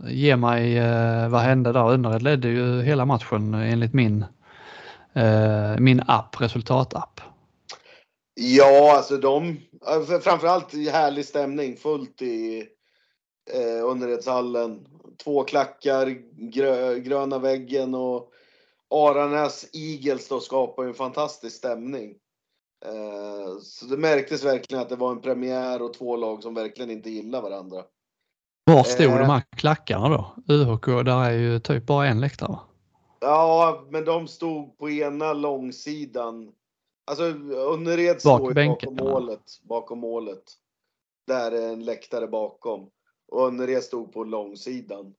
Ge 0.07 0.37
mig 0.37 0.79
eh, 0.79 1.29
vad 1.29 1.41
hände 1.41 1.73
där? 1.73 1.93
Önnered 1.93 2.23
ledde 2.23 2.49
ju 2.49 2.83
hela 2.83 3.05
matchen 3.05 3.55
enligt 3.55 3.93
min, 3.93 4.25
eh, 5.13 5.79
min 5.79 6.03
app, 6.07 6.41
resultatapp. 6.41 7.21
Ja, 8.35 8.97
alltså 8.97 9.17
de, 9.17 9.61
framförallt 10.23 10.73
härlig 10.73 11.25
stämning, 11.25 11.77
fullt 11.77 12.23
i 12.23 12.69
eh, 13.51 13.85
Önneredshallen. 13.85 14.87
Två 15.25 15.45
klackar, 15.45 16.07
grö, 16.51 16.99
gröna 16.99 17.39
väggen 17.39 17.95
och 17.95 18.33
Aranäs 18.91 19.67
Eagles 19.73 20.29
då 20.29 20.41
skapar 20.41 20.85
en 20.85 20.95
fantastisk 20.95 21.57
stämning. 21.57 22.15
Eh, 22.85 23.59
så 23.63 23.87
det 23.87 23.97
märktes 23.97 24.45
verkligen 24.45 24.83
att 24.83 24.89
det 24.89 24.97
var 24.97 25.11
en 25.11 25.21
premiär 25.21 25.83
och 25.83 25.95
två 25.95 26.17
lag 26.17 26.43
som 26.43 26.55
verkligen 26.55 26.91
inte 26.91 27.11
gillar 27.11 27.43
varandra. 27.43 27.83
Var 28.65 28.85
stod 28.85 29.07
eh, 29.07 29.19
de 29.19 29.31
här 29.31 29.43
klackarna 29.57 30.09
då? 30.09 30.55
UHK, 30.55 30.87
där 30.87 31.25
är 31.25 31.31
ju 31.31 31.59
typ 31.59 31.87
bara 31.87 32.07
en 32.07 32.21
läktare? 32.21 32.59
Ja, 33.21 33.85
men 33.91 34.05
de 34.05 34.29
stod 34.29 34.79
på 34.79 34.91
ena 34.91 35.33
långsidan. 35.33 36.53
Alltså 37.05 37.25
Önnered 37.55 38.21
står 38.21 38.49
ju 38.49 38.69
bakom 38.69 38.97
målet, 38.97 39.43
bakom 39.63 39.99
målet. 39.99 40.43
Där 41.27 41.53
är 41.53 41.73
en 41.73 41.85
läktare 41.85 42.27
bakom. 42.27 42.91
Och 43.29 43.47
Önnered 43.47 43.83
stod 43.83 44.13
på 44.13 44.25
långsidan. 44.25 45.15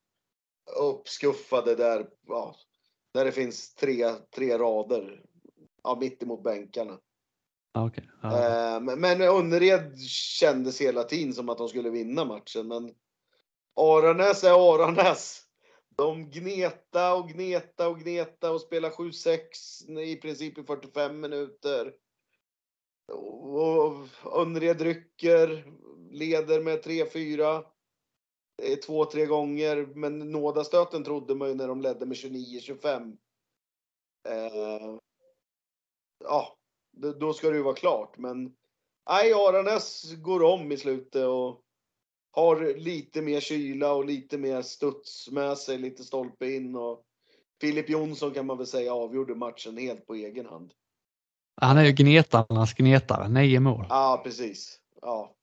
Uppskuffade 0.80 1.76
där, 1.76 2.10
ja, 2.28 2.56
där 3.13 3.26
det 3.26 3.32
finns 3.32 3.76
tre, 3.76 4.10
tre 4.36 4.58
rader. 4.58 5.24
Ja, 5.84 5.98
mitt 6.00 6.24
emot 6.24 6.43
bänkarna. 6.43 7.00
Okay. 7.78 8.04
Ah. 8.21 8.80
Men 8.80 9.21
Önnered 9.21 10.00
kändes 10.10 10.82
hela 10.82 11.04
tiden 11.04 11.34
som 11.34 11.50
att 11.50 11.58
de 11.58 11.69
skulle 11.69 11.89
vinna 11.89 12.26
matchen. 12.26 12.67
Men 12.67 12.93
Aranäs 13.76 14.43
är 14.43 14.74
Aranäs. 14.74 15.44
De 15.95 16.29
gneta 16.29 17.15
och 17.15 17.29
gneta 17.29 17.89
och 17.89 17.99
gneta 17.99 18.51
och 18.51 18.62
spela 18.62 18.89
7-6 18.89 19.99
i 19.99 20.15
princip 20.15 20.58
i 20.58 20.63
45 20.63 21.19
minuter. 21.19 21.93
Och 23.12 24.08
Önnered 24.41 24.81
rycker, 24.81 25.73
leder 26.12 26.62
med 26.62 26.84
3-4. 26.84 27.65
Två, 28.86 29.05
tre 29.05 29.25
gånger, 29.25 29.86
men 29.95 30.19
nådastöten 30.31 31.03
trodde 31.03 31.36
man 31.36 31.47
ju 31.47 31.55
när 31.55 31.67
de 31.67 31.81
ledde 31.81 32.05
med 32.05 32.15
29-25. 32.15 33.17
Eh, 34.27 34.97
ja, 36.23 36.58
då 37.19 37.34
ska 37.34 37.49
det 37.49 37.55
ju 37.55 37.63
vara 37.63 37.75
klart. 37.75 38.17
Men 38.17 38.55
nej, 39.10 39.34
Aranäs 39.34 40.13
går 40.13 40.43
om 40.43 40.71
i 40.71 40.77
slutet 40.77 41.25
och 41.25 41.64
har 42.36 42.78
lite 42.78 43.21
mer 43.21 43.39
kyla 43.39 43.93
och 43.93 44.06
lite 44.06 44.38
mer 44.38 44.62
studs 44.62 45.32
med 45.32 45.58
sig, 45.58 45.78
lite 45.78 46.04
stolpe 46.04 46.52
in 46.52 46.76
och 46.76 47.02
Filip 47.62 47.89
Jonsson 47.89 48.34
kan 48.34 48.45
man 48.45 48.58
väl 48.58 48.67
säga 48.67 48.93
avgjorde 48.93 49.36
matchen 49.36 49.78
helt 49.78 50.08
på 50.08 50.15
egen 50.15 50.45
hand. 50.45 50.74
Han 51.62 51.78
är 51.78 51.84
ju 51.86 51.91
gnetarnas 51.91 52.74
gnetare, 52.74 53.30
nio 53.30 53.60
mål. 53.60 53.86
Ja, 53.89 54.21
precis. 54.24 54.80
Ja. 55.02 55.36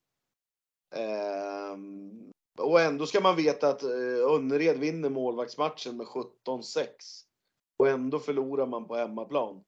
Ehm, 0.94 2.33
och 2.59 2.81
ändå 2.81 3.07
ska 3.07 3.20
man 3.20 3.37
veta 3.37 3.68
att 3.68 3.83
eh, 3.83 4.35
Önnered 4.35 4.78
vinner 4.78 5.11
målvaktsmatchen 5.11 5.96
med 5.96 6.07
17-6 6.07 6.87
och 7.78 7.88
ändå 7.88 8.18
förlorar 8.18 8.66
man 8.66 8.88
på 8.88 8.96
hemmaplan. 8.96 9.64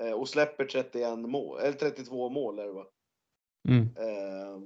Eh, 0.00 0.12
och 0.12 0.28
släpper 0.28 0.64
31 0.64 1.18
mål, 1.18 1.60
eller 1.60 1.72
32 1.72 2.28
mål 2.28 2.58
är 2.58 2.66
det 2.66 2.72
va? 2.72 2.86
Mm. 3.68 3.82
Eh, 3.96 4.60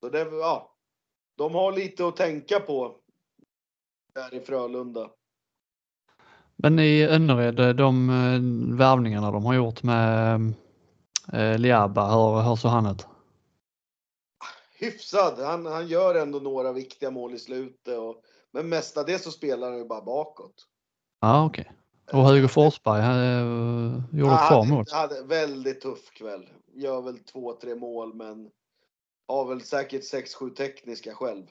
så 0.00 0.08
det, 0.08 0.18
ja. 0.18 0.77
De 1.38 1.54
har 1.54 1.72
lite 1.72 2.06
att 2.06 2.16
tänka 2.16 2.60
på 2.60 2.96
där 4.14 4.34
i 4.34 4.40
Frölunda. 4.40 5.10
Men 6.56 6.78
i 6.78 7.02
Önnered, 7.02 7.76
de 7.76 8.10
eh, 8.10 8.76
värvningarna 8.78 9.30
de 9.30 9.44
har 9.44 9.54
gjort 9.54 9.82
med 9.82 10.40
eh, 11.32 11.58
Liaba, 11.58 12.06
hur, 12.06 12.42
hur 12.48 12.56
såg 12.56 12.70
han 12.70 12.86
ut? 12.86 13.06
Hyfsad. 14.78 15.38
Han, 15.38 15.66
han 15.66 15.86
gör 15.86 16.14
ändå 16.14 16.38
några 16.38 16.72
viktiga 16.72 17.10
mål 17.10 17.34
i 17.34 17.38
slutet. 17.38 17.98
Och, 17.98 18.22
men 18.50 18.68
mestadels 18.68 19.24
så 19.24 19.30
spelar 19.30 19.70
han 19.70 19.78
ju 19.78 19.84
bara 19.84 20.02
bakåt. 20.02 20.66
Ja, 21.20 21.28
ah, 21.28 21.44
okej. 21.44 21.72
Okay. 22.06 22.20
Och 22.20 22.28
Hugo 22.28 22.48
Forsberg 22.48 23.02
han, 23.02 23.18
uh, 23.18 24.00
gjorde 24.12 24.34
ett 24.34 24.48
par 24.48 24.64
mål. 24.64 24.84
Hade 24.92 25.22
väldigt 25.22 25.80
tuff 25.80 26.10
kväll. 26.10 26.48
Gör 26.74 27.02
väl 27.02 27.18
två, 27.18 27.52
tre 27.52 27.74
mål 27.74 28.14
men 28.14 28.50
har 29.28 29.48
väl 29.48 29.60
säkert 29.60 30.04
sex, 30.04 30.34
sju 30.34 30.50
tekniska 30.50 31.14
själv. 31.14 31.46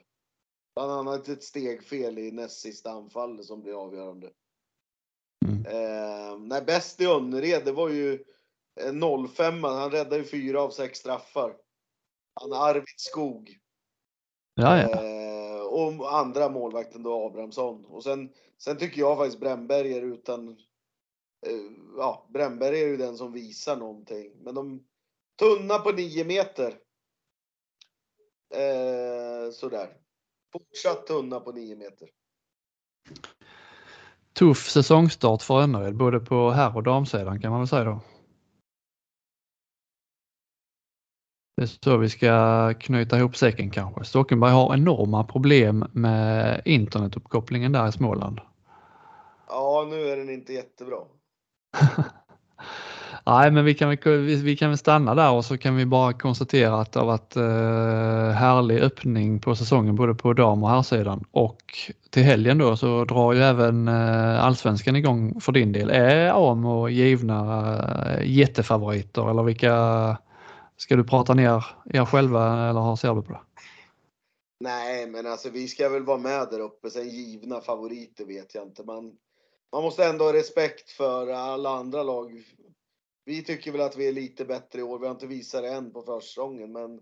Bland 0.76 0.92
annat 0.92 1.28
ett 1.28 1.44
stegfel 1.44 2.20
i 2.20 2.32
näst 2.32 2.60
sista 2.60 2.92
anfallet 2.92 3.46
som 3.46 3.62
blir 3.62 3.84
avgörande. 3.84 4.32
Mm. 5.46 5.66
Eh, 5.66 6.38
nej, 6.40 6.62
bäst 6.62 7.02
i 7.02 7.06
Önnered, 7.06 7.66
det 7.66 7.72
var 7.72 7.90
ju 7.90 8.24
05 9.36 9.64
Han 9.64 9.92
räddade 9.92 10.18
ju 10.18 10.24
fyra 10.24 10.62
av 10.62 10.70
sex 10.70 11.00
straffar. 11.00 11.58
Han 12.34 12.54
Arvid 12.54 12.84
Skog. 12.98 13.58
Ja, 14.56 14.82
ja. 14.82 15.04
Eh, 15.04 15.62
och 15.62 16.18
andra 16.18 16.50
målvakten 16.50 17.04
då 17.04 17.26
Abrahamsson. 17.26 17.86
Och 17.86 18.04
sen, 18.04 18.34
sen 18.58 18.78
tycker 18.78 19.00
jag 19.00 19.18
faktiskt 19.18 19.40
Brännberger 19.40 20.02
utan... 20.02 20.50
Eh, 21.48 21.62
ja, 21.98 22.28
Brännberg 22.30 22.82
är 22.82 22.88
ju 22.88 22.98
den 22.98 23.18
som 23.18 23.32
visar 23.32 23.76
någonting. 23.76 24.32
Men 24.44 24.56
de 24.56 24.86
tunna 25.40 25.80
på 25.80 25.92
nio 25.92 26.26
meter. 26.26 26.80
Eh, 28.50 29.52
sådär. 29.52 29.88
Fortsatt 30.54 31.08
tunna 31.08 31.40
på 31.40 31.52
nio 31.52 31.76
meter. 31.76 32.10
Tuff 34.34 34.70
säsongstart 34.70 35.42
för 35.42 35.62
Önnered 35.62 35.96
både 35.96 36.20
på 36.20 36.52
herr 36.52 36.76
och 36.76 36.84
damsidan 36.84 37.42
kan 37.42 37.52
man 37.52 37.60
väl 37.60 37.68
säga 37.68 37.84
då. 37.84 38.00
Det 41.58 41.64
är 41.64 41.68
så 41.84 41.98
vi 41.98 42.10
ska 42.10 42.74
knyta 42.74 43.18
ihop 43.18 43.38
säcken 43.38 43.70
kanske. 43.70 44.04
Stockenberg 44.04 44.52
har 44.52 44.74
enorma 44.74 45.24
problem 45.24 45.86
med 45.92 46.62
internetuppkopplingen 46.66 47.72
där 47.72 47.88
i 47.88 47.92
Småland. 47.92 48.40
Ja, 49.48 49.88
nu 49.90 50.08
är 50.08 50.18
den 50.18 50.30
inte 50.30 50.54
jättebra. 50.54 50.98
Nej, 53.28 53.52
men 53.52 53.66
vi 53.66 53.74
kan, 53.74 53.98
vi, 54.04 54.36
vi 54.36 54.58
kan 54.58 54.70
väl 54.70 54.78
stanna 54.78 55.16
där 55.16 55.32
och 55.32 55.46
så 55.46 55.58
kan 55.58 55.76
vi 55.76 55.86
bara 55.86 56.14
konstatera 56.14 56.82
att 56.82 56.92
det 56.92 57.00
har 57.00 57.08
varit 57.08 57.36
eh, 57.36 58.40
härlig 58.40 58.80
öppning 58.80 59.40
på 59.40 59.56
säsongen 59.56 59.96
både 59.96 60.16
på 60.16 60.34
dam 60.34 60.64
och 60.64 60.70
herrsidan 60.70 61.24
och 61.32 61.62
till 62.10 62.24
helgen 62.24 62.58
då 62.58 62.78
så 62.78 63.06
drar 63.06 63.34
ju 63.34 63.42
även 63.42 63.88
eh, 63.88 64.46
allsvenskan 64.46 64.96
igång 64.96 65.42
för 65.42 65.52
din 65.52 65.72
del. 65.72 65.90
Är 65.90 66.52
Amo 66.52 66.90
givna 66.90 67.78
eh, 68.08 68.32
jättefavoriter 68.32 69.30
eller 69.30 69.44
vilka 69.44 70.18
ska 70.78 70.96
du 70.96 71.04
prata 71.04 71.34
ner 71.34 71.66
er 71.86 72.06
själva 72.06 72.70
eller 72.70 72.82
hur 72.82 72.96
ser 72.96 73.16
du 73.16 73.22
på 73.22 73.32
det? 73.32 73.42
Nej, 74.60 75.08
men 75.08 75.28
alltså 75.28 75.50
vi 75.50 75.68
ska 75.68 75.90
väl 75.90 76.04
vara 76.04 76.18
med 76.18 76.48
där 76.52 76.60
uppe. 76.60 76.90
Sen 76.90 77.10
givna 77.10 77.62
favoriter 77.62 78.26
vet 78.26 78.56
jag 78.56 78.64
inte. 78.64 78.84
Man, 78.84 79.12
man 79.72 79.84
måste 79.84 80.06
ändå 80.06 80.26
ha 80.26 80.34
respekt 80.34 80.90
för 80.90 81.28
alla 81.32 81.70
andra 81.70 82.04
lag 82.04 82.44
vi 83.28 83.44
tycker 83.44 83.72
väl 83.72 83.82
att 83.82 83.98
vi 83.98 84.08
är 84.08 84.12
lite 84.12 84.46
bättre 84.46 84.80
i 84.80 84.84
år. 84.84 85.00
Vi 85.00 85.06
har 85.06 85.14
inte 85.14 85.28
visat 85.28 85.64
det 85.64 85.70
än 85.70 85.94
på 85.94 86.02
försäsongen, 86.02 86.72
men 86.72 86.96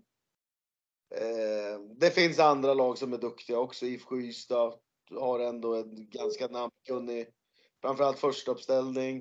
eh, 1.15 1.79
det 1.99 2.11
finns 2.11 2.39
andra 2.39 2.73
lag 2.73 2.97
som 2.97 3.13
är 3.13 3.17
duktiga 3.17 3.59
också. 3.59 3.85
IFK 3.85 4.17
Ystad 4.17 4.73
har 5.11 5.39
ändå 5.39 5.75
en 5.75 6.09
ganska 6.09 6.47
namnkunnig, 6.47 7.27
framförallt 7.81 8.19
första 8.19 8.51
uppställning. 8.51 9.17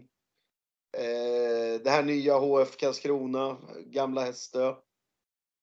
Eh, 0.97 1.81
det 1.85 1.91
här 1.91 2.03
nya 2.03 2.39
HF 2.39 2.77
Karlskrona, 2.77 3.59
gamla 3.87 4.25
Hästö, 4.25 4.75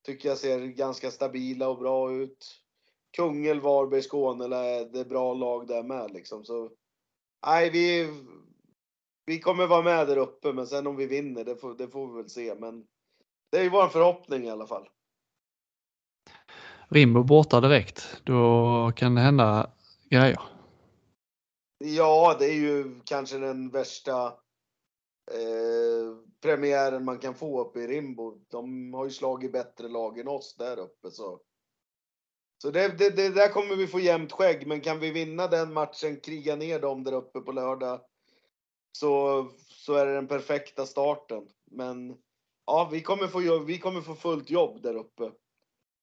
tycker 0.06 0.30
jag 0.30 0.38
ser 0.38 0.60
ganska 0.60 1.12
stabila 1.12 1.70
och 1.70 1.80
bra 1.80 2.12
ut. 2.12 2.48
Kungälv, 3.12 3.64
Varberg, 3.64 4.02
Skåne, 4.02 4.48
det 4.84 5.00
är 5.00 5.06
bra 5.06 5.34
lag 5.34 5.68
där 5.68 5.84
med 5.84 6.12
liksom. 6.12 6.46
Så, 6.46 6.72
nej, 7.46 7.70
vi, 7.70 8.10
vi 9.26 9.40
kommer 9.40 9.68
vara 9.68 9.82
med 9.82 10.08
där 10.08 10.18
uppe, 10.18 10.54
men 10.54 10.68
sen 10.68 10.88
om 10.88 10.96
vi 10.96 11.06
vinner, 11.06 11.44
det 11.44 11.56
får, 11.56 11.74
det 11.78 11.88
får 11.88 12.08
vi 12.08 12.14
väl 12.14 12.30
se. 12.30 12.56
Men 12.56 12.86
det 13.52 13.58
är 13.58 13.64
ju 13.64 13.70
vår 13.70 13.88
förhoppning 13.88 14.44
i 14.44 14.50
alla 14.50 14.68
fall. 14.68 14.90
Rimbo 16.90 17.24
borta 17.24 17.62
direkt, 17.62 18.22
då 18.24 18.92
kan 18.96 19.16
det 19.16 19.22
hända 19.22 19.72
grejer. 20.10 20.40
Ja, 21.78 22.36
det 22.40 22.46
är 22.46 22.56
ju 22.56 23.00
kanske 23.04 23.38
den 23.38 23.70
värsta 23.70 24.26
eh, 25.32 26.18
premiären 26.42 27.06
man 27.06 27.20
kan 27.20 27.36
få 27.36 27.62
uppe 27.62 27.80
i 27.80 27.88
Rimbo. 27.88 28.46
De 28.48 28.94
har 28.94 29.06
ju 29.06 29.12
slagit 29.12 29.52
bättre 29.52 29.88
lag 29.88 30.20
än 30.20 30.28
oss 30.28 30.56
där 30.56 30.80
uppe. 30.80 31.12
Så, 31.12 31.40
så 32.62 32.72
det, 32.72 32.98
det, 32.98 33.10
det 33.10 33.30
där 33.30 33.50
kommer 33.50 33.76
vi 33.76 33.88
få 33.88 34.00
jämnt 34.00 34.32
skägg, 34.32 34.68
men 34.68 34.82
kan 34.82 35.00
vi 35.00 35.12
vinna 35.12 35.48
den 35.48 35.74
matchen, 35.74 36.20
kriga 36.20 36.56
ner 36.56 36.80
dem 36.80 37.04
där 37.04 37.14
uppe 37.14 37.40
på 37.40 37.52
lördag, 37.52 38.02
så, 38.92 39.48
så 39.68 39.94
är 39.94 40.06
det 40.06 40.14
den 40.14 40.28
perfekta 40.28 40.86
starten. 40.86 41.44
Men 41.72 42.16
ja, 42.66 42.90
vi 42.92 43.02
kommer, 43.02 43.28
få, 43.28 43.60
vi 43.60 43.78
kommer 43.78 44.02
få 44.02 44.16
fullt 44.16 44.50
jobb 44.50 44.82
där 44.82 44.96
uppe. 44.96 45.32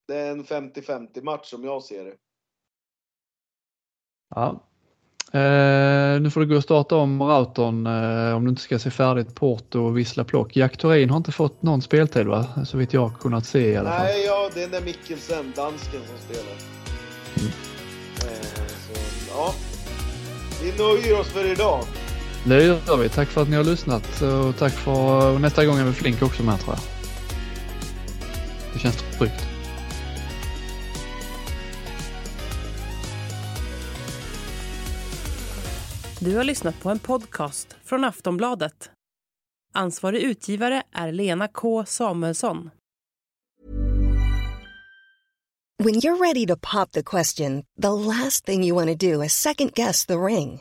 Det 0.08 0.16
är 0.16 0.30
en 0.30 0.44
50-50 0.44 1.22
match 1.22 1.50
som 1.50 1.64
jag 1.64 1.82
ser 1.82 2.04
det. 2.04 2.14
Ja. 4.34 4.64
Eh, 5.32 6.20
nu 6.20 6.30
får 6.30 6.40
du 6.40 6.46
gå 6.46 6.56
och 6.56 6.62
starta 6.62 6.96
om 6.96 7.22
routern 7.22 7.86
eh, 7.86 8.36
om 8.36 8.44
du 8.44 8.50
inte 8.50 8.62
ska 8.62 8.78
se 8.78 8.90
färdigt 8.90 9.34
Porto 9.34 9.80
och 9.80 9.98
Vissla 9.98 10.24
Plock. 10.24 10.56
Jack 10.56 10.76
Thorin 10.76 11.10
har 11.10 11.16
inte 11.16 11.32
fått 11.32 11.62
någon 11.62 11.82
speltid 11.82 12.26
va? 12.26 12.46
Så 12.66 12.76
vitt 12.76 12.92
jag 12.92 13.00
har 13.00 13.18
kunnat 13.18 13.46
se 13.46 13.72
i 13.72 13.76
alla 13.76 13.90
fall. 13.90 14.04
Nej, 14.04 14.24
ja, 14.24 14.50
det 14.54 14.62
är 14.62 14.68
den 14.68 14.84
Mikkelsen, 14.84 15.52
dansken, 15.56 16.00
som 16.06 16.18
spelar. 16.18 16.54
Mm. 17.36 17.50
Eh, 18.16 18.66
så, 18.66 18.92
ja. 19.30 19.52
Vi 20.62 20.78
nöjer 20.78 21.20
oss 21.20 21.28
för 21.28 21.52
idag. 21.52 21.84
Det 22.44 22.64
gör 22.64 22.96
vi. 22.96 23.08
Tack 23.08 23.28
för 23.28 23.42
att 23.42 23.48
ni 23.48 23.56
har 23.56 23.64
lyssnat 23.64 24.22
och 24.22 24.56
tack 24.56 24.72
för 24.72 25.32
och 25.34 25.40
nästa 25.40 25.66
gång 25.66 25.78
är 25.78 25.84
väl 25.84 25.94
Flink 25.94 26.22
också 26.22 26.42
med 26.42 26.60
tror 26.60 26.76
jag. 26.76 26.84
Det 28.72 28.78
känns 28.78 28.96
tryggt. 29.18 29.46
Du 36.20 36.36
har 36.36 36.44
lyssnat 36.44 36.80
på 36.80 36.90
en 36.90 36.98
podcast 36.98 37.76
från 37.84 38.04
Aftonbladet. 38.04 38.90
Ansvarig 39.74 40.22
utgivare 40.22 40.82
är 40.92 41.12
Lena 41.12 41.48
K 41.48 41.84
Samuelsson. 41.86 42.70
When 45.84 45.94
you're 45.94 46.20
ready 46.20 46.46
to 46.46 46.56
pop 46.56 46.92
the 46.92 47.02
question, 47.02 47.62
the 47.82 47.90
last 47.90 48.44
thing 48.44 48.64
you 48.64 48.74
want 48.74 49.00
to 49.00 49.12
do 49.12 49.22
is 49.22 49.32
second 49.32 49.74
guess 49.74 50.06
the 50.06 50.16
ring. 50.16 50.60